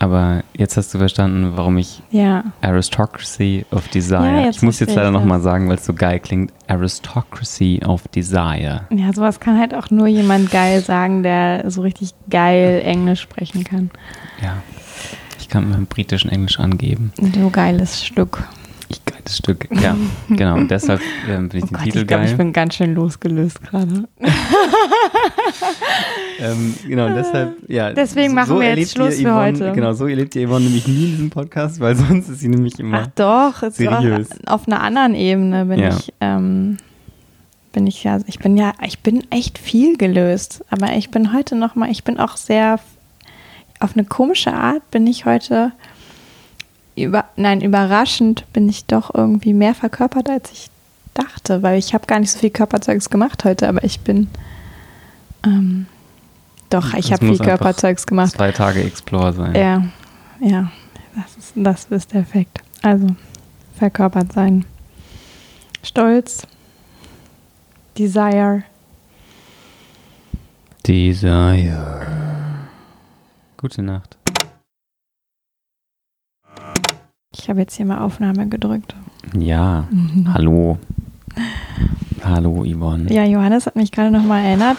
[0.00, 4.42] Aber jetzt hast du verstanden, warum ich Ja, Aristocracy of Desire.
[4.42, 6.52] Ja, ich muss jetzt leider nochmal sagen, weil es so geil klingt.
[6.68, 8.82] Aristocracy of Desire.
[8.90, 13.64] ja, sowas kann halt auch nur jemand geil sagen, der so richtig geil Englisch sprechen
[13.64, 13.90] kann.
[14.40, 14.62] Ja.
[15.40, 17.12] Ich kann mit meinem britischen Englisch angeben.
[17.34, 18.44] So geiles Stück.
[19.28, 19.68] Geiles Stück.
[19.70, 19.96] Ja,
[20.28, 20.54] genau.
[20.54, 22.30] Und deshalb ähm, finde ich Oh den Gott, Titel ich glaube, geil.
[22.32, 24.08] ich bin ganz schön losgelöst gerade.
[26.40, 27.92] Ähm, genau, deshalb, ja.
[27.92, 29.72] Deswegen machen wir jetzt Schluss für Yvonne, heute.
[29.72, 32.78] Genau, so erlebt ihr Yvonne nämlich nie in diesem Podcast, weil sonst ist sie nämlich
[32.78, 33.02] immer.
[33.02, 34.28] Ach doch, es ist auch seriös.
[34.46, 35.88] auf einer anderen Ebene bin Ja.
[35.88, 36.76] ich, ähm,
[37.72, 41.56] bin ich ja, ich bin ja, ich bin echt viel gelöst, aber ich bin heute
[41.56, 42.78] noch mal, ich bin auch sehr,
[43.80, 45.72] auf eine komische Art bin ich heute,
[47.02, 50.70] über, nein, überraschend bin ich doch irgendwie mehr verkörpert, als ich
[51.14, 54.28] dachte, weil ich habe gar nicht so viel Körperzeugs gemacht heute, aber ich bin,
[55.44, 55.86] ähm,
[56.70, 58.32] doch, ich habe viel Körperzeugs gemacht.
[58.32, 59.54] Zwei Tage Explore sein.
[59.54, 59.84] Ja,
[60.40, 60.70] ja,
[61.14, 62.60] das ist, das ist der Effekt.
[62.82, 63.06] Also,
[63.76, 64.64] verkörpert sein.
[65.82, 66.46] Stolz,
[67.96, 68.64] Desire.
[70.86, 72.06] Desire.
[73.56, 74.17] Gute Nacht.
[77.36, 78.94] Ich habe jetzt hier mal Aufnahme gedrückt.
[79.38, 79.86] Ja,
[80.32, 80.78] hallo.
[82.24, 83.12] Hallo, Yvonne.
[83.12, 84.78] Ja, Johannes hat mich gerade nochmal erinnert,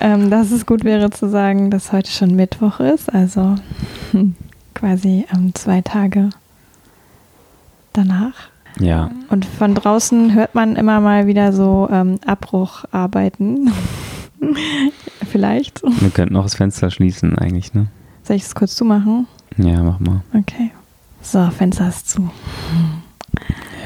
[0.00, 3.12] ähm, dass es gut wäre zu sagen, dass heute schon Mittwoch ist.
[3.12, 3.56] Also
[4.12, 4.34] hm,
[4.74, 6.30] quasi ähm, zwei Tage
[7.92, 8.34] danach.
[8.80, 13.70] Ja, Und von draußen hört man immer mal wieder so ähm, Abbrucharbeiten.
[15.30, 15.82] Vielleicht.
[15.82, 17.86] wir könnten noch das Fenster schließen eigentlich, ne?
[18.24, 19.26] Soll ich das kurz zumachen?
[19.58, 20.22] Ja, mach mal.
[20.32, 20.72] Okay.
[21.24, 22.30] So, Fenster ist zu.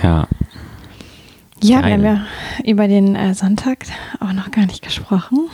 [0.02, 0.26] Ja,
[1.62, 2.00] Ja, Geil.
[2.02, 2.26] wir haben ja
[2.64, 3.86] über den äh, Sonntag
[4.20, 5.48] auch noch gar nicht gesprochen.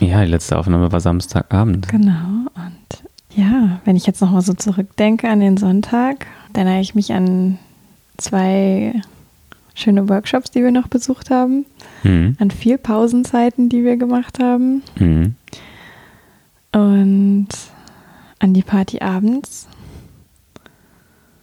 [0.00, 1.88] ja, die letzte Aufnahme war Samstagabend.
[1.88, 2.46] Genau.
[2.54, 3.02] Und
[3.34, 7.58] ja, wenn ich jetzt nochmal so zurückdenke an den Sonntag, dann erinnere ich mich an
[8.16, 9.00] zwei
[9.74, 11.64] schöne Workshops, die wir noch besucht haben,
[12.04, 12.36] Mhm.
[12.38, 15.34] an viel Pausenzeiten, die wir gemacht haben Mhm.
[16.72, 17.48] und
[18.38, 19.66] an die Party abends.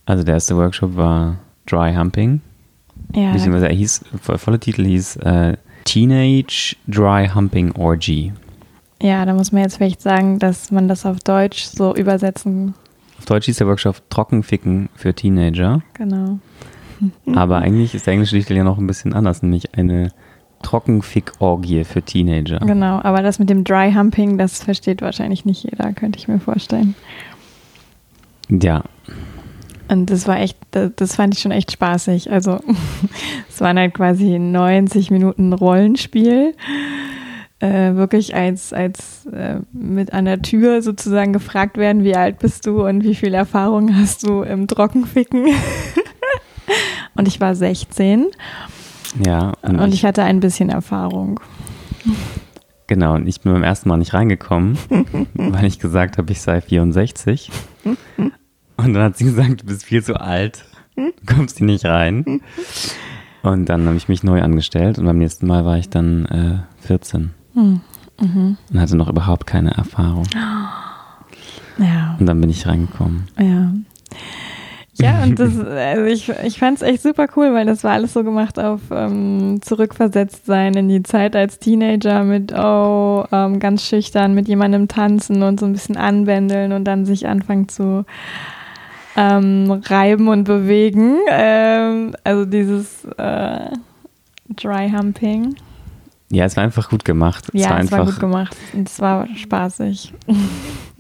[0.06, 2.42] Also der erste Workshop war Dry Humping.
[3.14, 8.34] Ja, Beziehungsweise er hieß, vo- voller Titel hieß äh, Teenage Dry Humping Orgy.
[9.02, 12.74] ja, da muss man jetzt vielleicht sagen, dass man das auf Deutsch so übersetzen,
[13.20, 15.82] Auf Deutsch hieß der Workshop Trockenficken für Teenager.
[15.94, 16.40] genau.
[17.36, 20.12] Aber eigentlich ist der englische Titel ja noch ein bisschen anders, nämlich eine
[20.64, 22.60] Trockenfick-Orgie für Teenager.
[22.60, 26.40] Genau, aber das mit dem Dry Humping, das versteht wahrscheinlich nicht jeder, könnte ich mir
[26.40, 26.96] vorstellen.
[28.50, 28.84] Ja,
[29.88, 32.32] Und das war echt, das, fand ich schon echt spaßig.
[32.32, 32.60] Also
[33.50, 36.56] es waren halt quasi 90 Minuten Rollenspiel.
[37.60, 42.66] Äh, wirklich als, als äh, mit an der Tür sozusagen gefragt werden, wie alt bist
[42.68, 45.46] du und wie viel Erfahrung hast du im Trockenficken.
[47.16, 48.28] und ich war 16
[49.24, 49.54] ja.
[49.62, 51.40] Und, und ich, ich hatte ein bisschen Erfahrung.
[52.88, 54.78] genau, und ich bin beim ersten Mal nicht reingekommen,
[55.34, 57.52] weil ich gesagt habe, ich sei 64.
[58.78, 62.42] Und dann hat sie gesagt, du bist viel zu alt, du kommst hier nicht rein.
[63.42, 66.86] Und dann habe ich mich neu angestellt und beim nächsten Mal war ich dann äh,
[66.88, 67.82] 14 Hm.
[68.20, 68.58] Mhm.
[68.72, 70.26] und hatte noch überhaupt keine Erfahrung.
[71.78, 72.16] Ja.
[72.20, 73.28] Und dann bin ich reingekommen.
[73.40, 73.74] Ja.
[74.98, 78.14] Ja, und das, also ich, ich fand es echt super cool, weil das war alles
[78.14, 83.84] so gemacht auf ähm, zurückversetzt sein in die Zeit als Teenager mit, oh, ähm, ganz
[83.86, 88.06] schüchtern mit jemandem tanzen und so ein bisschen anbändeln und dann sich anfangen zu
[89.16, 91.18] ähm, reiben und bewegen.
[91.30, 93.70] Ähm, also dieses äh,
[94.50, 95.56] Dry Humping.
[96.30, 97.50] Ja, es war einfach gut gemacht.
[97.54, 100.14] es Ja, war es einfach, war gut gemacht und es war spaßig.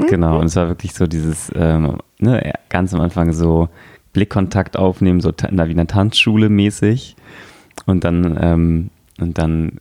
[0.09, 3.69] Genau, und es war wirklich so dieses, ähm, ne, ganz am Anfang so
[4.11, 7.15] Blickkontakt aufnehmen, so na, wie in einer Tanzschule mäßig.
[7.85, 9.79] Und dann, ähm, und dann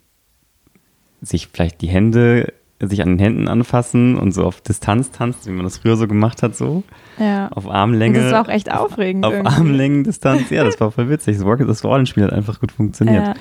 [1.20, 5.52] sich vielleicht die Hände sich an den Händen anfassen und so auf Distanz tanzt, wie
[5.52, 6.82] man das früher so gemacht hat, so.
[7.18, 7.48] Ja.
[7.48, 8.18] Auf Armlänge.
[8.18, 9.24] Und das war auch echt aufregend.
[9.24, 9.52] Auf irgendwie.
[9.54, 10.50] Armlängendistanz.
[10.50, 11.36] Ja, das war voll witzig.
[11.36, 13.34] Das, Rock, das Rollenspiel hat einfach gut funktioniert, Ja.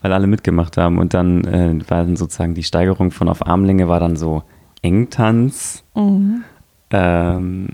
[0.00, 0.98] weil alle mitgemacht haben.
[0.98, 4.42] Und dann äh, war dann sozusagen die Steigerung von auf Armlänge war dann so
[4.80, 5.84] Engtanz.
[5.94, 6.42] Mhm.
[6.90, 7.68] Ähm,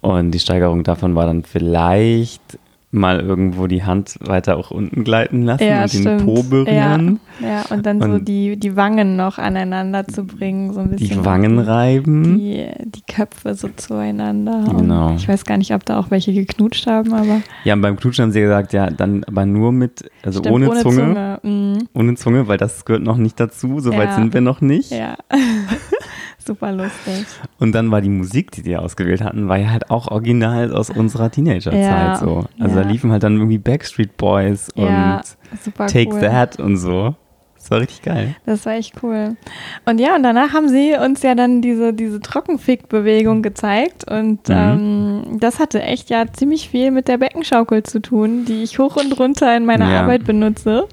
[0.00, 2.58] und die Steigerung davon war dann vielleicht
[2.94, 6.24] mal irgendwo die Hand weiter auch unten gleiten lassen Ja, und den stimmt.
[6.24, 7.20] Po berühren.
[7.40, 10.90] Ja, ja, und dann so Und- die, die Wangen noch aneinander zu bringen, so ein
[10.90, 11.20] bisschen.
[11.20, 12.38] Die Wangen reiben.
[12.38, 14.64] Die, die Köpfe so zueinander.
[14.68, 15.14] Und Genau.
[15.16, 18.22] Ich weiß gar nicht, ob da auch welche geknutscht haben, aber Ja, und beim Knutschen
[18.24, 21.88] haben sie gesagt, ja, dann aber nur mit, also stimmt, ohne, Zunge, Mhm.
[21.94, 23.80] Ohne Zunge, weil das gehört noch nicht dazu.
[23.80, 24.14] So weit Ja.
[24.14, 24.90] sind wir noch nicht.
[24.92, 25.16] Ja.
[26.46, 27.24] Super lustig.
[27.58, 30.90] Und dann war die Musik, die die ausgewählt hatten, war ja halt auch original aus
[30.90, 32.44] unserer Teenagerzeit Ja, so.
[32.60, 32.82] Also ja.
[32.82, 35.22] da liefen halt dann irgendwie Backstreet Boys Ja, und
[35.62, 36.20] super Take cool.
[36.20, 37.14] That und so.
[37.56, 38.36] Das war richtig geil.
[38.44, 39.38] Das war echt cool.
[39.86, 44.04] Und ja, und danach haben sie uns ja dann diese, diese Trockenfick-Bewegung gezeigt.
[44.10, 44.54] Und Mhm.
[44.54, 48.96] ähm, das hatte echt ja ziemlich viel mit der Beckenschaukel zu tun, die ich hoch
[48.96, 50.02] und runter in meiner Ja.
[50.02, 50.86] Arbeit benutze.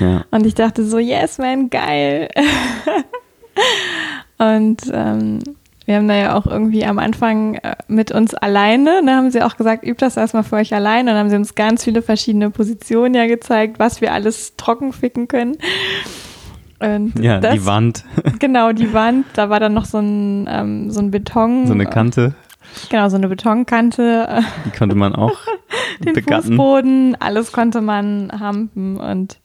[0.00, 0.24] Ja.
[0.32, 2.28] Und ich dachte so, yes, man, geil.
[4.38, 5.38] und ähm,
[5.86, 9.42] wir haben da ja auch irgendwie am Anfang äh, mit uns alleine, da haben sie
[9.42, 11.02] auch gesagt, übt das erstmal für euch alleine.
[11.10, 14.92] Und dann haben sie uns ganz viele verschiedene Positionen ja gezeigt, was wir alles trocken
[14.92, 15.56] ficken können.
[16.80, 18.04] Und Ja, das, die Wand,
[18.40, 21.66] Genau, die Wand, da war dann noch so ein, ähm, so ein Beton.
[21.66, 22.34] so eine Kante,
[22.90, 25.38] Genau, so eine Betonkante, die konnte man auch
[26.04, 26.48] den begatten.
[26.48, 29.38] Fußboden, alles konnte man hampen und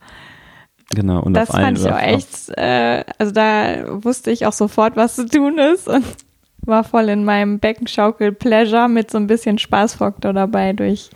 [0.94, 4.96] Genau, und das auf fand ich auch echt, äh, also da wusste ich auch sofort,
[4.96, 6.04] was zu tun ist und
[6.66, 11.10] war voll in meinem Beckenschaukel-Pleasure mit so ein bisschen Spaßfaktor dabei durch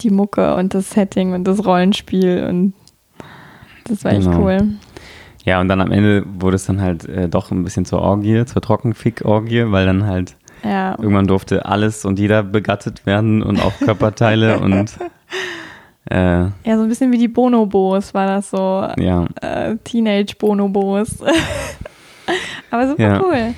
[0.00, 2.74] die Mucke und das Setting und das Rollenspiel und
[3.84, 4.40] das war echt Genau.
[4.40, 4.68] cool.
[5.44, 8.44] Ja, und dann am Ende wurde es dann halt äh, doch ein bisschen zur Orgie,
[8.44, 13.72] zur Trockenfick-Orgie, weil dann halt Ja, irgendwann durfte alles und jeder begattet werden und auch
[13.80, 14.96] Körperteile und
[16.10, 18.86] äh, ja, so ein bisschen wie die Bonobos war das so.
[18.98, 21.18] ja, äh, Teenage-Bonobos.
[22.70, 23.20] Aber super Ja.
[23.22, 23.54] cool.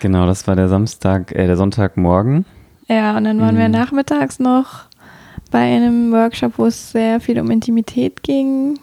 [0.00, 2.44] genau, das war der Samstag, äh, der Sonntagmorgen.
[2.88, 3.72] Ja, und dann waren wir Mhm.
[3.74, 4.84] nachmittags noch
[5.50, 8.78] bei einem Workshop, wo es sehr viel um Intimität ging.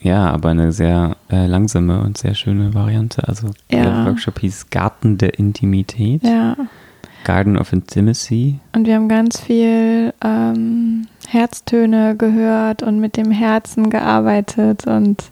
[0.00, 3.26] Ja, aber eine sehr äh, langsame und sehr schöne Variante.
[3.26, 3.82] Also Ja.
[3.82, 6.56] der Workshop hieß Garten der Intimität, Ja,
[7.24, 8.60] Garden of Intimacy.
[8.74, 15.24] und wir haben ganz viel ähm, Herztöne gehört und mit dem Herzen gearbeitet und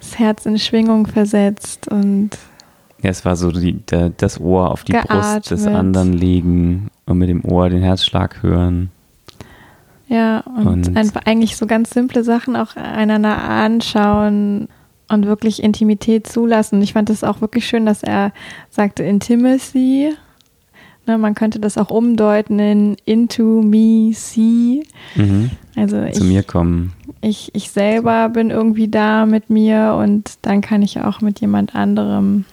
[0.00, 2.30] das Herz in Schwingung versetzt und
[3.02, 5.78] Ja, es war so die, der, das Ohr auf die Brust des Geatmet.
[5.80, 8.90] anderen legen und mit dem Ohr den Herzschlag hören.
[10.08, 14.68] Ja, und, Und- einfach eigentlich so ganz simple Sachen auch einander anschauen
[15.08, 16.82] und wirklich Intimität zulassen.
[16.82, 18.32] Ich fand es auch wirklich schön, dass er
[18.70, 20.12] sagte Intimacy.
[21.10, 24.84] Ne, man könnte das auch umdeuten in into me see.
[25.16, 25.50] Mhm.
[25.74, 26.92] Also Zu ich, mir kommen.
[27.20, 31.74] ich, ich selber bin irgendwie da mit mir und dann kann ich auch mit jemand
[31.74, 32.44] anderem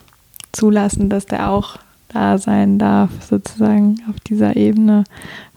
[0.53, 5.03] zulassen, dass der auch da sein darf, sozusagen auf dieser Ebene.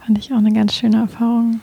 [0.05, 1.61] Fand ich auch eine ganz schöne Erfahrung.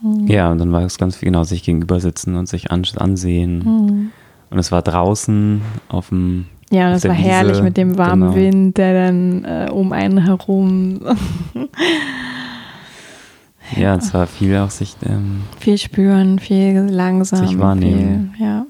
[0.00, 0.26] Mhm.
[0.26, 3.58] Ja, und dann war es ganz viel, genau, sich gegenüber sitzen und sich an, ansehen.
[3.58, 4.10] Mhm.
[4.48, 8.36] Und es war draußen auf dem, Ja, der war herrlich Wiese, mit dem warmen genau.
[8.36, 11.00] Wind, der dann äh, um einen herum
[13.76, 17.46] ja, es war viel auch sich, ähm, viel spüren, viel langsam.
[17.46, 18.32] Sich wahrnehmen.
[18.36, 18.66] Viel, ja.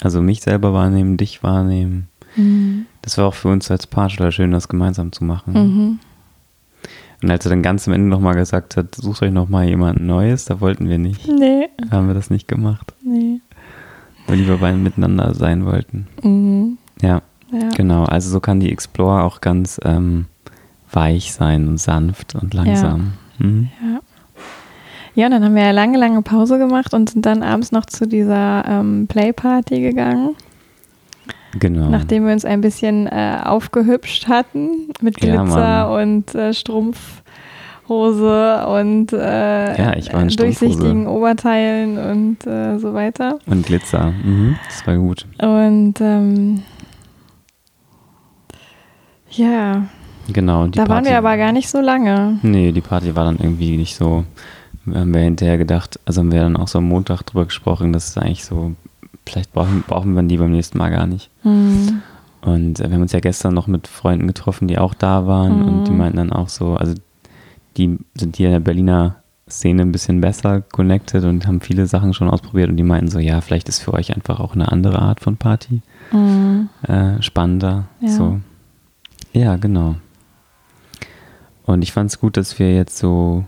[0.00, 2.08] also mich selber wahrnehmen, dich wahrnehmen.
[2.36, 2.86] Mhm.
[3.02, 5.52] Das war auch für uns als Paar schön, das gemeinsam zu machen.
[5.52, 5.98] Mhm.
[7.22, 10.44] Und als er dann ganz am Ende nochmal gesagt hat, sucht euch nochmal jemand Neues,
[10.44, 11.26] da wollten wir nicht.
[11.26, 13.40] Nee, Da haben wir das nicht gemacht, nee.
[14.26, 16.06] weil lieber beide miteinander sein wollten.
[16.22, 16.78] Mhm.
[17.00, 17.68] Ja, Ja.
[17.76, 18.04] genau.
[18.04, 20.26] Also so kann die Explore auch ganz ähm,
[20.92, 23.12] weich sein und sanft und langsam.
[23.38, 23.68] Mhm.
[23.82, 24.00] Ja.
[25.14, 28.06] Ja, dann haben wir ja lange, lange Pause gemacht und sind dann abends noch zu
[28.06, 30.34] dieser ähm, Playparty gegangen,
[31.58, 31.88] Genau.
[31.88, 36.08] nachdem wir uns ein bisschen äh, aufgehübscht hatten mit Ja, Glitzer Mann.
[36.10, 39.92] und äh, Strumpfhose und äh, Ja,
[40.36, 41.06] durchsichtigen.
[41.06, 43.38] Oberteilen und äh, so weiter.
[43.46, 44.12] und Glitzer.
[44.22, 44.56] Mhm.
[44.68, 45.24] Das war gut.
[45.40, 46.62] Und ähm,
[49.30, 49.86] ja,
[50.28, 50.66] Genau.
[50.66, 52.38] da waren Party, wir aber gar nicht so lange.
[52.42, 54.24] Nee, die Party war dann irgendwie nicht so.
[54.92, 58.08] Haben wir hinterher gedacht, also haben wir dann auch so am Montag drüber gesprochen, dass
[58.08, 58.72] es eigentlich so,
[59.24, 61.30] vielleicht brauchen, brauchen wir die beim nächsten Mal gar nicht.
[61.42, 62.02] Hm.
[62.42, 65.60] Und äh, wir haben uns ja gestern noch mit Freunden getroffen, die auch da waren
[65.62, 65.68] Mhm.
[65.68, 66.94] und die meinten dann auch so, also
[67.76, 69.16] die sind hier in der Berliner
[69.48, 73.18] Szene ein bisschen besser connected und haben viele Sachen schon ausprobiert und die meinten so,
[73.20, 76.68] ja, vielleicht ist für euch einfach auch eine andere Art von Party Mhm.
[76.86, 77.84] äh, spannender.
[78.00, 78.08] Ja.
[78.08, 78.40] So.
[79.36, 79.96] Ja, genau.
[81.66, 83.44] Und ich fand es gut, dass wir jetzt so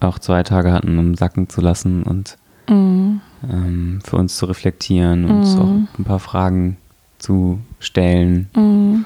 [0.00, 2.36] auch zwei Tage hatten, um sacken zu lassen und
[2.68, 3.20] Mhm.
[3.48, 5.60] ähm, für uns zu reflektieren und uns Mhm.
[5.62, 6.76] auch ein paar Fragen
[7.18, 8.50] zu stellen.
[8.54, 9.04] Mhm.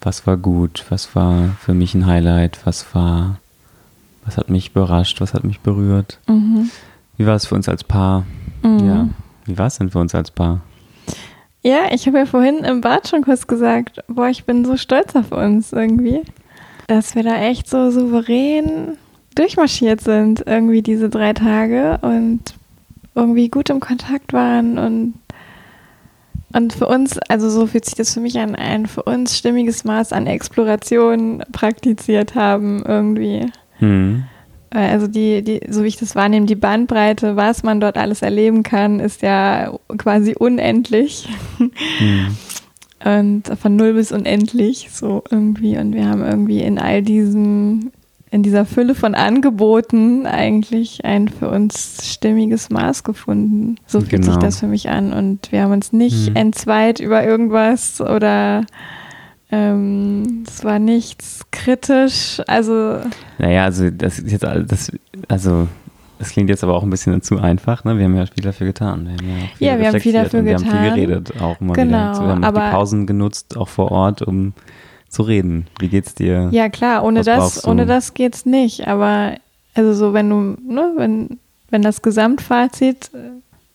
[0.00, 0.86] Was war gut?
[0.88, 2.60] Was war für mich ein Highlight?
[2.64, 3.38] Was war,
[4.24, 5.20] was hat mich überrascht?
[5.20, 6.18] Was hat mich berührt?
[6.28, 6.70] Mhm.
[7.18, 8.24] Wie war es für uns als Paar?
[8.62, 8.78] Mhm.
[8.86, 9.08] Ja.
[9.44, 10.60] Wie war es denn für uns als Paar?
[11.66, 15.16] Ja, ich habe ja vorhin im Bad schon kurz gesagt, boah, ich bin so stolz
[15.16, 16.20] auf uns irgendwie,
[16.88, 18.98] dass wir da echt so souverän
[19.34, 22.40] durchmarschiert sind, irgendwie diese drei Tage und
[23.14, 25.14] irgendwie gut im Kontakt waren und
[26.52, 29.82] und für uns, also so fühlt sich das für mich an, ein für uns stimmiges
[29.82, 33.50] Maß an Exploration praktiziert haben irgendwie.
[33.78, 34.24] Hm.
[34.74, 38.20] Äh, Also die, die, so wie ich das wahrnehme, die Bandbreite, was man dort alles
[38.22, 41.28] erleben kann, ist ja quasi unendlich.
[41.58, 41.70] Hm.
[43.04, 45.76] Und von null bis unendlich, so irgendwie.
[45.76, 47.90] Und wir haben irgendwie in all diesem,
[48.30, 53.76] in dieser Fülle von Angeboten eigentlich ein für uns stimmiges Maß gefunden.
[53.86, 54.38] So fühlt sich Genau.
[54.38, 55.12] das für mich an.
[55.12, 56.36] Und wir haben uns nicht Hm.
[56.36, 58.64] entzweit über irgendwas oder
[59.50, 62.40] ähm, es war nichts kritisch.
[62.46, 62.98] Also
[63.38, 64.90] Naja, also das ist jetzt das,
[65.28, 65.68] also
[66.18, 67.98] das klingt jetzt aber auch ein bisschen zu einfach, ne?
[67.98, 69.06] Wir haben ja viel dafür getan.
[69.06, 70.82] Wir haben ja, auch viel Ja, wir haben viel dafür und wir haben getan.
[70.82, 72.20] viel geredet auch mal Genau, wieder.
[72.20, 74.52] Wir haben auch aber- die Pausen genutzt, auch vor Ort, um
[75.08, 75.66] zu reden.
[75.78, 76.48] Wie geht's dir?
[76.50, 78.88] Ja, klar, ohne Was das, ohne das geht's nicht.
[78.88, 79.34] Aber
[79.74, 81.38] also so, wenn du, ne, wenn,
[81.70, 83.18] wenn das Gesamtfazit, äh,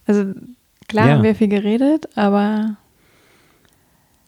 [0.08, 0.26] also
[0.88, 1.14] klar Ja.
[1.16, 2.76] haben wir viel geredet, aber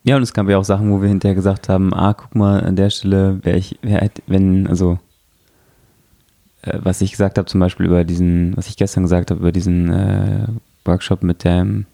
[0.03, 2.61] Ja, und es gab ja auch Sachen, wo wir hinterher gesagt haben, ah, guck mal,
[2.63, 4.97] an der Stelle wäre ich, wär, hätt- wenn, also
[6.63, 9.51] äh, was ich gesagt habe zum Beispiel über diesen, was ich gestern gesagt habe, über
[9.51, 10.47] diesen äh,
[10.85, 11.85] Workshop mit dem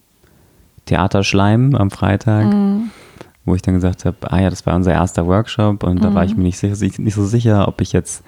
[0.85, 2.89] Theaterschleim am Freitag, mm,
[3.43, 6.23] wo ich dann gesagt habe, ah ja, das war unser erster Workshop und da war
[6.23, 8.23] ich mir nicht, sicher, nicht so sicher, ob ich jetzt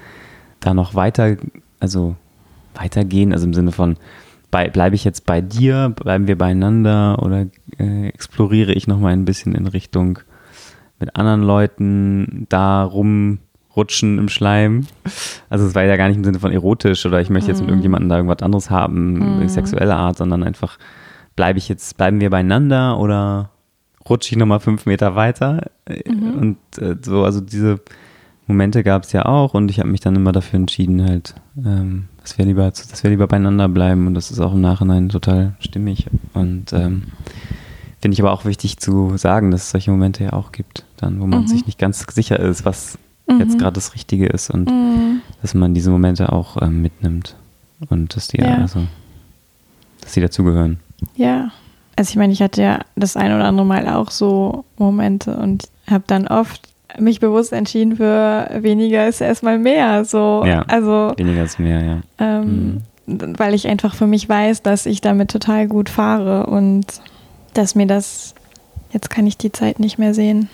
[0.60, 1.38] da noch weiter,
[1.80, 2.16] also
[2.76, 3.96] weitergehen, also im Sinne von,
[4.52, 7.22] bleibe ich jetzt bei dir, bleiben wir beieinander?
[7.22, 7.48] Oder
[7.78, 10.20] äh, exploriere ich nochmal ein bisschen in Richtung
[11.00, 14.86] mit anderen Leuten da rumrutschen im Schleim.
[15.50, 17.70] Also es war ja gar nicht im Sinne von erotisch oder ich möchte jetzt mit
[17.70, 20.78] irgendjemandem da irgendwas anderes haben, sexuelle Art, sondern einfach
[21.38, 23.52] bleibe ich jetzt, bleiben wir beieinander oder
[24.10, 25.72] rutsche ich nochmal fünf Meter weiter?
[25.86, 27.80] Äh, Und äh, so, also diese
[28.46, 31.36] Momente gab es ja auch und ich habe mich dann immer dafür entschieden, halt,
[31.66, 35.10] ähm, dass wir lieber, dass wir lieber beieinander bleiben und das ist auch im Nachhinein
[35.10, 36.08] total stimmig.
[36.34, 37.04] Und ähm,
[38.02, 41.20] finde ich aber auch wichtig zu sagen, dass es solche Momente ja auch gibt, dann,
[41.20, 41.48] wo man Mhm.
[41.48, 42.98] sich nicht ganz sicher ist, was
[43.28, 43.40] Mhm.
[43.40, 47.36] jetzt gerade das Richtige ist und mm, dass man diese Momente auch ähm, mitnimmt
[47.90, 48.56] und dass die Ja.
[48.58, 48.88] also
[50.02, 50.80] dass sie dazugehören.
[51.16, 51.52] ja.
[51.96, 55.68] Also ich meine, ich hatte ja das ein oder andere Mal auch so Momente und
[55.86, 60.06] habe dann oft mich bewusst entschieden für weniger ist erstmal mehr.
[60.06, 60.62] So, Ja.
[60.68, 62.02] also Weniger ist mehr, ja.
[62.18, 66.86] ähm, weil ich einfach für mich weiß, dass ich damit total gut fahre und
[67.54, 68.34] dass mir das,
[68.92, 70.50] jetzt kann ich die Zeit nicht mehr sehen,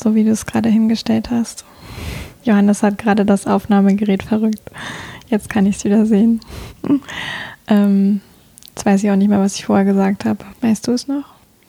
[0.00, 1.64] so wie du es gerade hingestellt hast.
[2.42, 4.60] Johannes hat gerade das Aufnahmegerät verrückt.
[5.28, 6.40] Jetzt kann ich es wieder sehen.
[7.68, 8.20] ähm,
[8.74, 10.44] jetzt weiß ich auch nicht mehr, was ich vorher gesagt habe.
[10.60, 11.24] Weißt du es noch?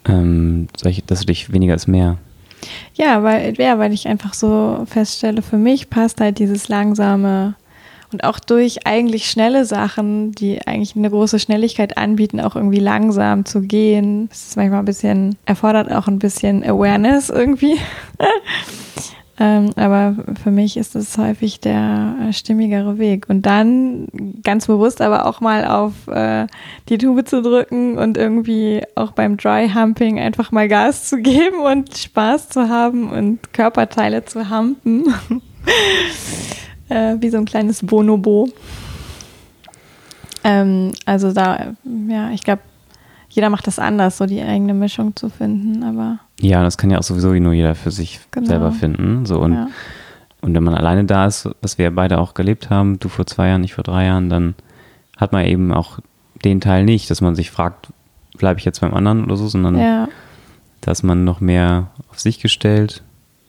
[0.07, 0.67] Ähm,
[1.07, 2.17] dass du dich weniger ist mehr.
[2.95, 7.55] Ja, weil, ja, weil ich einfach so feststelle, für mich passt halt dieses langsame
[8.11, 13.45] und auch durch eigentlich schnelle Sachen, die eigentlich eine große Schnelligkeit anbieten, auch irgendwie langsam
[13.45, 14.29] zu gehen.
[14.29, 17.77] Das ist manchmal ein bisschen, erfordert auch ein bisschen Awareness irgendwie.
[19.37, 23.25] ähm, aber für mich ist es häufig der äh, stimmigere Weg.
[23.27, 24.07] Und dann
[24.43, 26.47] ganz bewusst aber auch mal auf äh,
[26.87, 31.59] die Tube zu drücken und irgendwie auch beim Dry Humping einfach mal Gas zu geben
[31.59, 35.05] und Spaß zu haben und Körperteile zu humpen.
[36.89, 38.47] äh, wie so ein kleines Bonobo.
[40.45, 41.73] Ähm, also da,
[42.07, 42.61] ja, ich glaube,
[43.35, 46.97] jeder macht das anders, so die eigene Mischung zu finden, aber Ja, das kann ja
[46.99, 48.47] auch sowieso nur jeder für sich Genau.
[48.47, 49.25] selber finden.
[49.25, 49.67] So und, ja.
[50.41, 53.49] und wenn man alleine da ist, was wir beide auch gelebt haben, du vor zwei
[53.49, 54.55] Jahren, ich vor drei Jahren, dann
[55.17, 55.99] hat man eben auch
[56.45, 57.89] den Teil nicht, dass man sich fragt,
[58.37, 60.07] bleibe ich jetzt beim anderen oder so, sondern ja.
[60.81, 63.03] dass man noch mehr auf sich gestellt.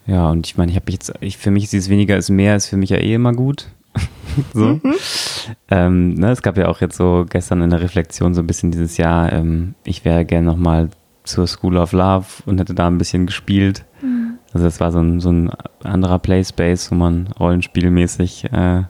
[0.06, 2.56] Ja, und ich meine, ich habe jetzt, ich, für mich ist dieses weniger ist mehr,
[2.56, 3.66] ist für mich ja eh immer gut.
[4.54, 4.80] so.
[5.70, 8.70] ähm, ne, es gab ja auch jetzt so gestern in der Reflexion so ein bisschen
[8.70, 10.90] dieses Jahr, ähm, ich wäre gerne nochmal
[11.24, 13.84] zur School of Love und hätte da ein bisschen gespielt.
[14.52, 15.50] Also das war so ein, so ein
[15.82, 18.82] anderer Playspace, wo man rollenspielmäßig äh,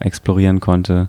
[0.00, 1.08] explorieren konnte.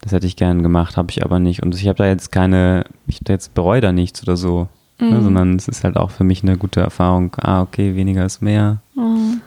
[0.00, 1.62] Das hätte ich gern gemacht, habe ich aber nicht.
[1.62, 4.68] Und ich habe da jetzt keine, ich da jetzt bereue da nichts oder so,
[5.00, 5.22] ne, Mhm.
[5.24, 7.34] sondern es ist halt auch für mich eine gute Erfahrung.
[7.38, 8.78] Ah, okay, weniger ist mehr.
[8.94, 9.40] Mhm.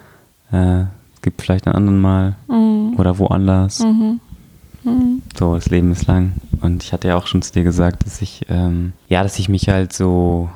[0.51, 0.85] Äh,
[1.21, 2.95] gibt vielleicht einen anderen Mal Mhm.
[2.97, 3.79] oder woanders.
[3.79, 4.19] Mhm.
[4.83, 5.21] Mhm.
[5.37, 6.33] So, das Leben ist lang.
[6.61, 9.47] Und ich hatte ja auch schon zu dir gesagt, dass ich, ähm, ja, dass ich
[9.49, 10.49] mich halt so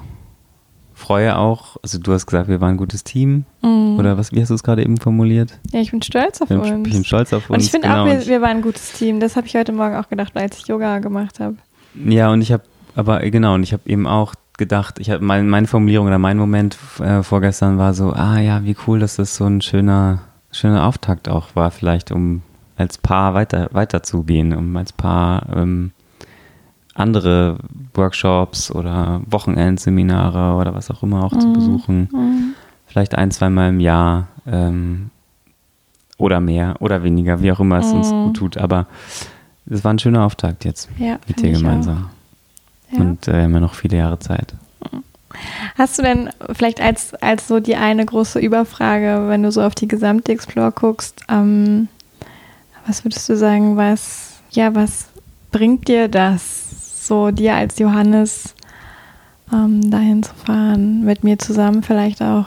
[0.94, 1.78] freue auch.
[1.84, 3.46] Also du hast gesagt, wir waren ein gutes Team.
[3.62, 3.98] Mhm.
[4.00, 5.58] Oder was, wie hast du es gerade eben formuliert?
[5.72, 6.88] Ja, ich bin stolz auf Ich bin, uns.
[6.88, 7.58] ich bin stolz auf uns.
[7.58, 8.02] und ich finde genau.
[8.04, 9.20] auch, wir, Und wir waren ein gutes Team.
[9.20, 11.58] Das habe ich heute Morgen auch gedacht, als ich Yoga gemacht habe.
[12.06, 12.64] Ja, und ich habe,
[12.96, 16.18] aber äh, genau, und ich habe eben auch gedacht, ich habe mein, meine Formulierung oder
[16.20, 20.20] mein Moment äh, vorgestern war so, ah ja, wie cool, dass das so ein schöner,
[20.58, 22.42] schöner Auftakt auch war, vielleicht um
[22.78, 25.92] als Paar weiter weiterzugehen, um als Paar ähm,
[26.94, 27.58] andere
[27.94, 31.54] Workshops oder Wochenendseminare oder was auch immer auch zu Mhm.
[31.54, 32.10] besuchen.
[32.12, 32.54] Mhm.
[32.88, 35.10] Vielleicht ein, zweimal im Jahr ähm,
[36.18, 38.24] oder mehr oder weniger, wie auch immer es uns Mhm.
[38.24, 38.58] gut tut.
[38.58, 38.88] Aber
[39.70, 42.10] es war ein schöner Auftakt jetzt Ja, mit dir gemeinsam.
[42.92, 43.00] Ja.
[43.00, 44.54] Und äh, immer noch viele Jahre Zeit.
[45.78, 49.76] Hast du denn vielleicht als, als so die eine große Überfrage, wenn du so auf
[49.76, 51.88] die gesamte Explore guckst, ähm,
[52.86, 55.08] was würdest du sagen, was, ja, was
[55.52, 58.56] bringt dir das, so dir als Johannes
[59.52, 62.46] ähm, dahin zu fahren, mit mir zusammen vielleicht auch?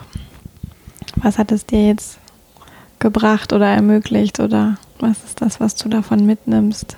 [1.17, 2.19] Was hat es dir jetzt
[2.99, 6.97] gebracht oder ermöglicht oder was ist das, was du davon mitnimmst?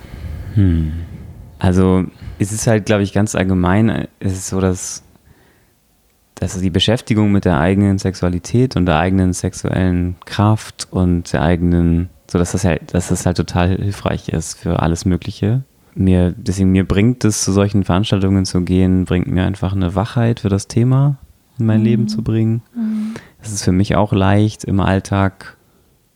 [0.55, 0.93] Hm.
[1.59, 2.05] Also
[2.39, 5.03] es ist halt, glaube ich, ganz allgemein, äh, es ist so, dass,
[6.41, 12.09] dass die Beschäftigung mit der eigenen Sexualität und der eigenen sexuellen Kraft und der eigenen,
[12.27, 15.61] so dass das halt, dass das halt total hilfreich ist für alles Mögliche.
[15.93, 20.39] Mir, deswegen mir bringt es, zu solchen Veranstaltungen zu gehen, bringt mir einfach eine Wachheit
[20.39, 21.17] für das Thema
[21.59, 21.85] in mein Mhm.
[21.85, 22.63] Leben zu bringen.
[22.73, 23.13] Mhm.
[23.43, 25.57] Es ist für mich auch leicht im Alltag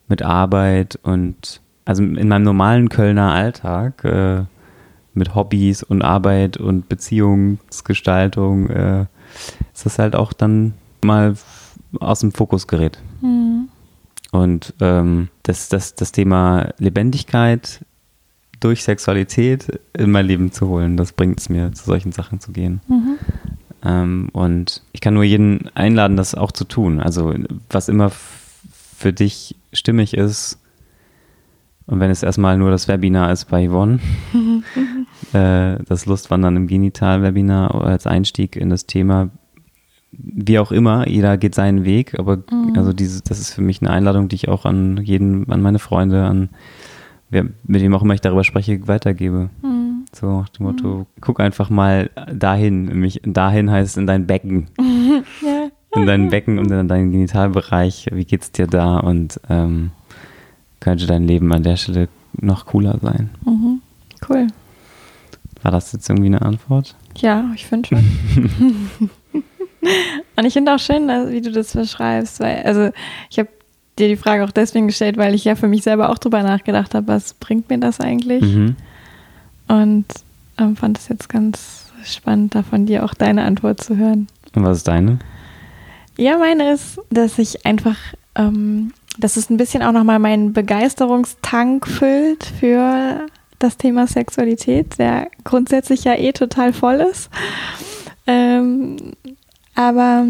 [0.08, 4.46] mit Arbeit und also in meinem normalen Kölner Alltag äh,
[5.14, 9.06] mit Hobbys und Arbeit und Beziehungsgestaltung äh,
[9.74, 10.74] ist das halt auch dann
[11.04, 11.36] mal
[12.00, 13.00] aus dem Fokus gerät.
[13.22, 13.70] Mhm.
[14.32, 17.86] Und ähm, das, das, das Thema Lebendigkeit
[18.60, 22.52] durch Sexualität in mein Leben zu holen, das bringt es mir, zu solchen Sachen zu
[22.52, 22.82] gehen.
[22.88, 23.18] Mhm.
[23.84, 27.00] Ähm, und ich kann nur jeden einladen, das auch zu tun.
[27.00, 27.34] Also
[27.70, 28.12] was immer
[28.98, 30.60] für dich stimmig ist.
[31.86, 34.00] Und wenn es erstmal nur das Webinar ist bei Yvonne,
[35.34, 39.30] äh, das Lustwandern im Genital-Webinar als Einstieg in das Thema,
[40.12, 42.74] wie auch immer, jeder geht seinen Weg, aber Mhm.
[42.78, 45.80] also diese, das ist für mich eine Einladung, die ich auch an jeden, an meine
[45.80, 46.50] Freunde, an
[47.30, 49.50] wer, mit wem auch immer ich darüber spreche, weitergebe.
[49.62, 50.06] Mhm.
[50.14, 52.86] So nach dem Motto, guck einfach mal dahin.
[52.86, 54.68] Nämlich dahin heißt in dein Becken.
[55.42, 55.70] Ja.
[56.02, 58.08] In dein Becken und in deinen Genitalbereich.
[58.12, 58.98] Wie geht's dir da?
[58.98, 59.92] Und ähm,
[60.82, 62.10] könnte dein Leben an der Stelle
[62.40, 63.30] noch cooler sein?
[63.46, 63.82] Mhm.
[64.30, 64.48] Cool.
[65.66, 66.94] War das jetzt irgendwie eine Antwort?
[67.18, 68.90] Ja, ich finde schon.
[70.36, 72.92] Und ich finde auch schön, wie du das beschreibst, weil, also
[73.32, 73.50] ich habe
[73.98, 76.94] dir die Frage auch deswegen gestellt, weil ich ja für mich selber auch drüber nachgedacht
[76.94, 78.44] habe, was bringt mir das eigentlich?
[78.44, 78.76] Mhm.
[79.68, 80.06] Und
[80.60, 84.28] ähm, fand es jetzt ganz spannend, da von dir auch deine Antwort zu hören.
[84.54, 85.18] Und was ist deine?
[86.16, 87.98] Ja, meine ist, dass ich einfach,
[88.36, 93.26] ähm, dass es ein bisschen auch nochmal meinen Begeisterungstank füllt für
[93.60, 97.30] das Thema Sexualität, der grundsätzlich ja eh total voll ist.
[98.28, 99.14] Ähm,
[99.76, 100.26] aber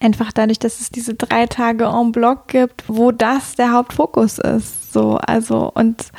[0.00, 4.92] einfach dadurch, dass es diese drei Tage en bloc gibt, wo das der Hauptfokus ist.
[4.92, 6.10] So, also und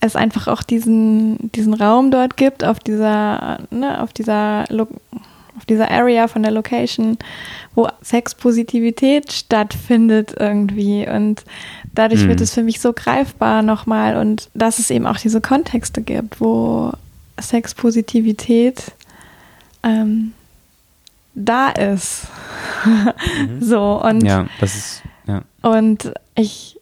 [0.00, 4.86] es einfach auch diesen, diesen Raum dort gibt, auf dieser, ne, auf dieser Lo
[5.56, 7.18] auf dieser Area von der Location,
[7.74, 11.04] wo Sexpositivität stattfindet irgendwie.
[11.08, 11.42] Und
[11.94, 12.28] dadurch Mhm.
[12.28, 16.40] wird es für mich so greifbar nochmal und dass es eben auch diese Kontexte gibt,
[16.40, 16.92] wo
[17.40, 18.92] Sexpositivität
[19.82, 20.32] ähm,
[21.34, 22.26] da ist.
[23.60, 25.42] so, und Ja, das ist, ja.
[25.62, 26.78] und ich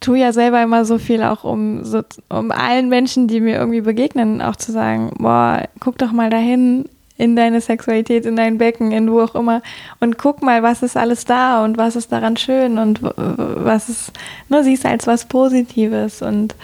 [0.00, 3.80] tue ja selber immer so viel auch um so, um allen Menschen, die mir irgendwie
[3.82, 6.88] begegnen, auch zu sagen, boah, guck doch mal dahin
[7.20, 9.62] in deine Sexualität, in dein Becken, in wo auch immer
[10.00, 14.12] und guck mal, was ist alles da und was ist daran schön und was ist,
[14.48, 16.54] ne, siehst als was Positives und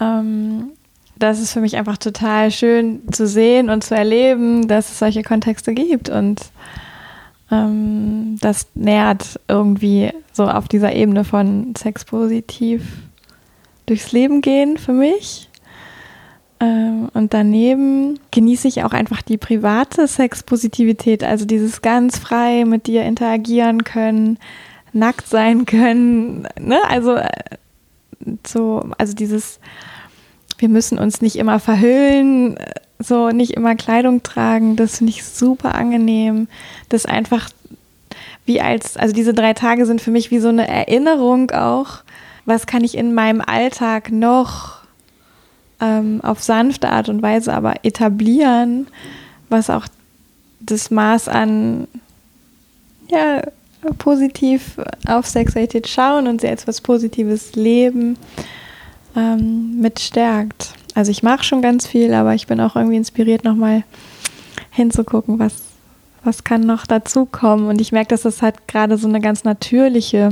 [0.00, 0.72] ähm,
[1.18, 5.22] das ist für mich einfach total schön zu sehen und zu erleben, dass es solche
[5.22, 6.42] Kontexte gibt und
[7.50, 12.82] ähm, das nährt irgendwie so auf dieser Ebene von sexpositiv
[13.86, 15.48] durchs Leben gehen für mich.
[16.58, 22.86] Ähm, und daneben genieße ich auch einfach die private Sexpositivität, also dieses ganz frei mit
[22.86, 24.38] dir interagieren können,
[24.92, 26.48] nackt sein können.
[26.58, 26.78] Ne?
[26.88, 27.28] Also äh,
[28.46, 29.60] so, also dieses,
[30.58, 32.56] wir müssen uns nicht immer verhüllen,
[32.98, 36.48] so nicht immer Kleidung tragen, das finde ich super angenehm.
[36.88, 37.50] Das einfach
[38.46, 41.98] wie als, also diese drei Tage sind für mich wie so eine Erinnerung auch,
[42.46, 44.75] was kann ich in meinem Alltag noch
[45.80, 48.86] ähm, auf sanfte Art und Weise aber etablieren,
[49.48, 49.86] was auch
[50.60, 51.86] das Maß an
[53.08, 53.42] ja,
[53.98, 58.16] positiv auf Sexualität schauen und sie als was Positives leben
[59.14, 60.74] ähm, mit stärkt.
[60.94, 63.84] Also ich mache schon ganz viel, aber ich bin auch irgendwie inspiriert, nochmal
[64.70, 65.54] hinzugucken, was,
[66.24, 67.68] was kann noch dazukommen.
[67.68, 70.30] Und ich merke, dass das halt gerade so eine ganz natürliche,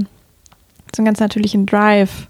[0.95, 2.29] so einen ganz natürlichen Drive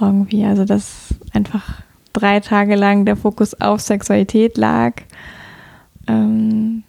[0.00, 0.44] irgendwie.
[0.44, 1.82] Also dass einfach
[2.16, 4.94] drei Tage lang der Fokus auf Sexualität lag,
[6.08, 6.82] ähm,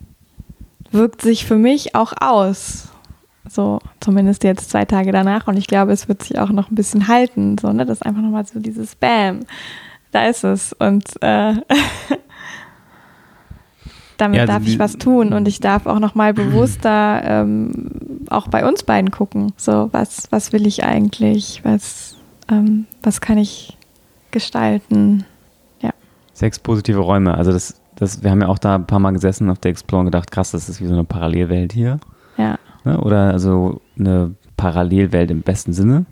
[0.92, 2.90] wirkt sich für mich auch aus.
[3.50, 5.48] So, zumindest jetzt zwei Tage danach.
[5.48, 7.58] Und ich glaube, es wird sich auch noch ein bisschen halten.
[7.58, 7.86] So, ne?
[7.86, 9.42] Das ist einfach nochmal so dieses Bam.
[10.12, 10.74] Da ist es.
[10.74, 11.54] Und äh,
[14.18, 15.34] damit ja, also darf ich was tun.
[15.34, 19.54] Und ich darf auch nochmal bewusster ähm, auch bei uns beiden gucken.
[19.58, 21.62] So, was, was will ich eigentlich?
[21.64, 22.16] Was,
[22.50, 23.77] ähm, was kann ich
[24.32, 25.26] gestalten?
[25.82, 25.92] Ja.
[26.34, 27.36] Sechs positive Räume.
[27.36, 30.02] Also das, das, wir haben ja auch da ein paar Mal gesessen auf der Explore
[30.02, 32.00] und gedacht, krass, das ist wie so eine Parallelwelt hier.
[32.38, 32.58] Ja.
[32.84, 33.00] Ne?
[33.02, 36.06] Oder also eine Parallelwelt im besten Sinne.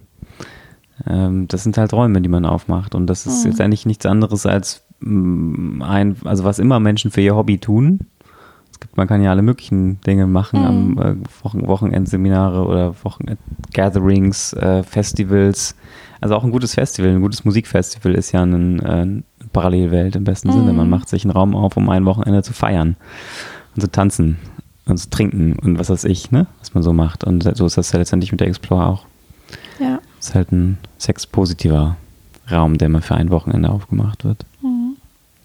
[1.07, 2.95] Ähm, das sind halt Räume, die man aufmacht.
[2.95, 3.51] Und das ist mhm.
[3.51, 7.57] jetzt eigentlich nichts anderes als mh, mm, ein, also was immer Menschen für ihr Hobby
[7.57, 7.99] tun.
[8.71, 10.99] Es gibt, man kann ja alle möglichen Dinge machen mhm.
[10.99, 15.75] am äh, Wochen, Wochenendseminare oder Wochenend-Gatherings, äh, Festivals.
[16.25, 19.23] Also auch ein gutes Festival, ein gutes Musikfestival ist ja ein, äh, eine
[19.53, 20.53] Parallelwelt im besten mhm.
[20.53, 20.73] Sinne.
[20.73, 22.95] Man macht sich einen Raum auf, um ein Wochenende zu feiern
[23.75, 24.39] und zu tanzen
[24.87, 26.47] und zu trinken und was weiß ich, ne?
[26.61, 27.25] Was man so macht.
[27.25, 29.05] Und so ist das ja letztendlich mit der Explore auch.
[29.79, 29.99] Ja.
[30.19, 31.95] Es ist halt ein sexpositiver
[32.49, 34.47] Raum, der mal für ein Wochenende aufgemacht wird.
[34.63, 34.95] Mhm.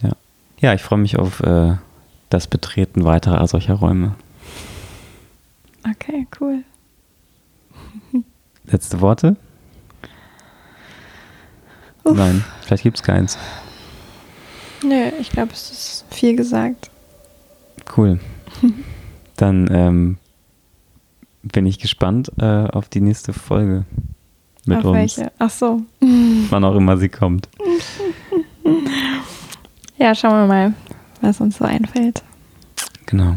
[0.01, 0.13] Ja.
[0.61, 1.75] Ja, ich freue mich auf äh,
[2.31, 4.15] das Betreten weiterer solcher Räume.
[5.87, 6.65] Okay, cool.
[8.65, 9.37] Letzte Worte?
[12.05, 12.17] Uff.
[12.17, 13.39] Nein, vielleicht gibt es keins.
[14.83, 16.91] Nö, ich glaube, es ist viel gesagt.
[17.97, 18.19] Cool.
[19.37, 20.19] Dann ähm,
[21.43, 23.85] bin ich gespannt äh, auf die nächste Folge
[24.65, 24.97] mit auf uns.
[24.97, 25.33] Welche?
[25.39, 25.83] Ach so.
[26.01, 27.49] Wann auch immer sie kommt.
[29.99, 30.75] Ja, schauen wir mal,
[31.21, 32.23] was uns so einfällt.
[33.07, 33.37] Genau.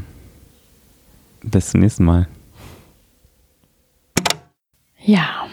[1.41, 2.27] Bis zum nächsten Mal.
[4.99, 5.45] Ja,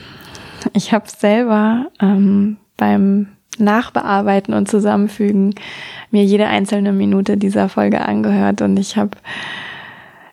[0.73, 3.29] ich habe selber ähm, beim
[3.59, 5.55] Nachbearbeiten und Zusammenfügen
[6.11, 9.19] mir jede einzelne Minute dieser Folge angehört und ich habe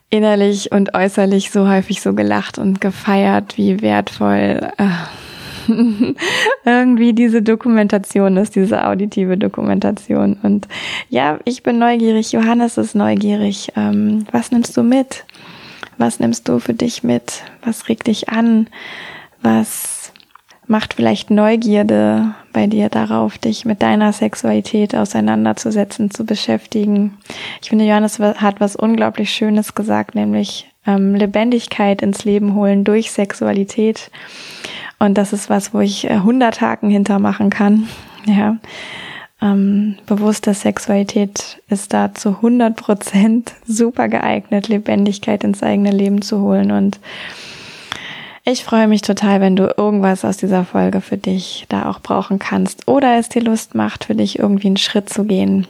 [0.10, 4.88] innerlich und äußerlich so häufig so gelacht und gefeiert, wie wertvoll äh,
[6.66, 10.38] irgendwie diese Dokumentation ist, diese auditive Dokumentation.
[10.42, 10.70] Und
[11.10, 13.74] ja, ich bin neugierig, Johannes ist neugierig.
[13.76, 15.26] Ähm, was nimmst du mit?
[15.98, 17.44] Was nimmst du für dich mit?
[17.64, 18.68] Was regt dich an?
[19.42, 19.97] Was
[20.68, 27.18] macht vielleicht Neugierde bei dir darauf, dich mit deiner Sexualität auseinanderzusetzen, zu beschäftigen.
[27.62, 33.12] Ich finde, Johannes hat was unglaublich Schönes gesagt, nämlich ähm, Lebendigkeit ins Leben holen durch
[33.12, 34.10] Sexualität.
[35.00, 37.88] Und das ist was, wo ich 100 äh, Haken hintermachen kann.
[38.26, 38.58] Ja.
[39.42, 46.42] Ähm, bewusste Sexualität ist da zu 100 Prozent super geeignet, Lebendigkeit ins eigene Leben zu
[46.42, 47.00] holen und
[48.50, 52.40] ich freue mich total, wenn du irgendwas aus dieser Folge für dich da auch brauchen
[52.40, 55.68] kannst oder es dir Lust macht, für dich irgendwie einen Schritt zu gehen,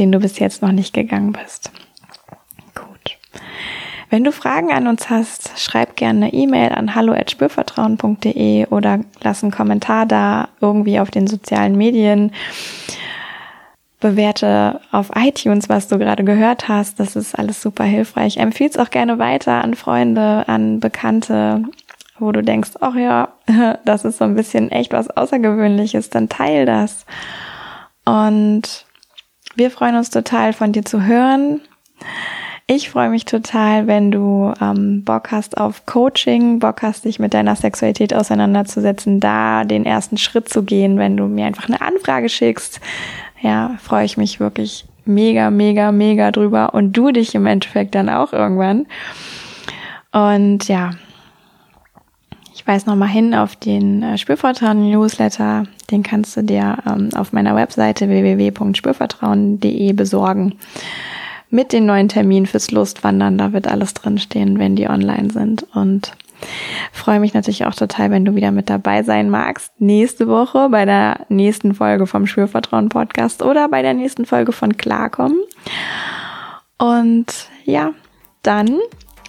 [0.00, 1.70] den du bis jetzt noch nicht gegangen bist.
[2.74, 3.16] Gut.
[4.10, 9.52] Wenn du Fragen an uns hast, schreib gerne eine E-Mail an hallo@spürvertrauen.de oder lass einen
[9.52, 12.32] Kommentar da irgendwie auf den sozialen Medien.
[14.00, 16.98] Bewerte auf iTunes, was du gerade gehört hast.
[16.98, 18.36] Das ist alles super hilfreich.
[18.36, 21.62] Empfiehl es auch gerne weiter an Freunde, an Bekannte,
[22.18, 23.28] wo du denkst, ach ja,
[23.84, 27.06] das ist so ein bisschen echt was Außergewöhnliches, dann teil das.
[28.04, 28.86] Und
[29.54, 31.60] wir freuen uns total von dir zu hören.
[32.68, 37.32] Ich freue mich total, wenn du ähm, Bock hast auf Coaching, Bock hast, dich mit
[37.32, 42.28] deiner Sexualität auseinanderzusetzen, da den ersten Schritt zu gehen, wenn du mir einfach eine Anfrage
[42.28, 42.80] schickst.
[43.40, 48.08] Ja, freue ich mich wirklich mega, mega, mega drüber und du dich im Endeffekt dann
[48.08, 48.86] auch irgendwann.
[50.10, 50.90] Und ja,
[52.56, 55.64] ich weise nochmal hin auf den äh, Spürvertrauen-Newsletter.
[55.90, 60.54] Den kannst du dir ähm, auf meiner Webseite www.spürvertrauen.de besorgen.
[61.50, 65.66] Mit den neuen Terminen fürs Lustwandern, da wird alles drinstehen, wenn die online sind.
[65.74, 66.16] Und
[66.92, 69.72] Freue mich natürlich auch total, wenn du wieder mit dabei sein magst.
[69.80, 74.76] Nächste Woche bei der nächsten Folge vom Schwörvertrauen Podcast oder bei der nächsten Folge von
[74.76, 75.38] Klarkommen.
[76.78, 77.92] Und ja,
[78.42, 78.78] dann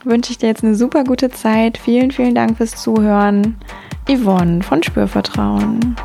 [0.06, 1.78] wünsche ich dir jetzt eine super gute Zeit.
[1.78, 3.58] Vielen, vielen Dank fürs Zuhören.
[4.08, 5.96] Yvonne von Spürvertrauen.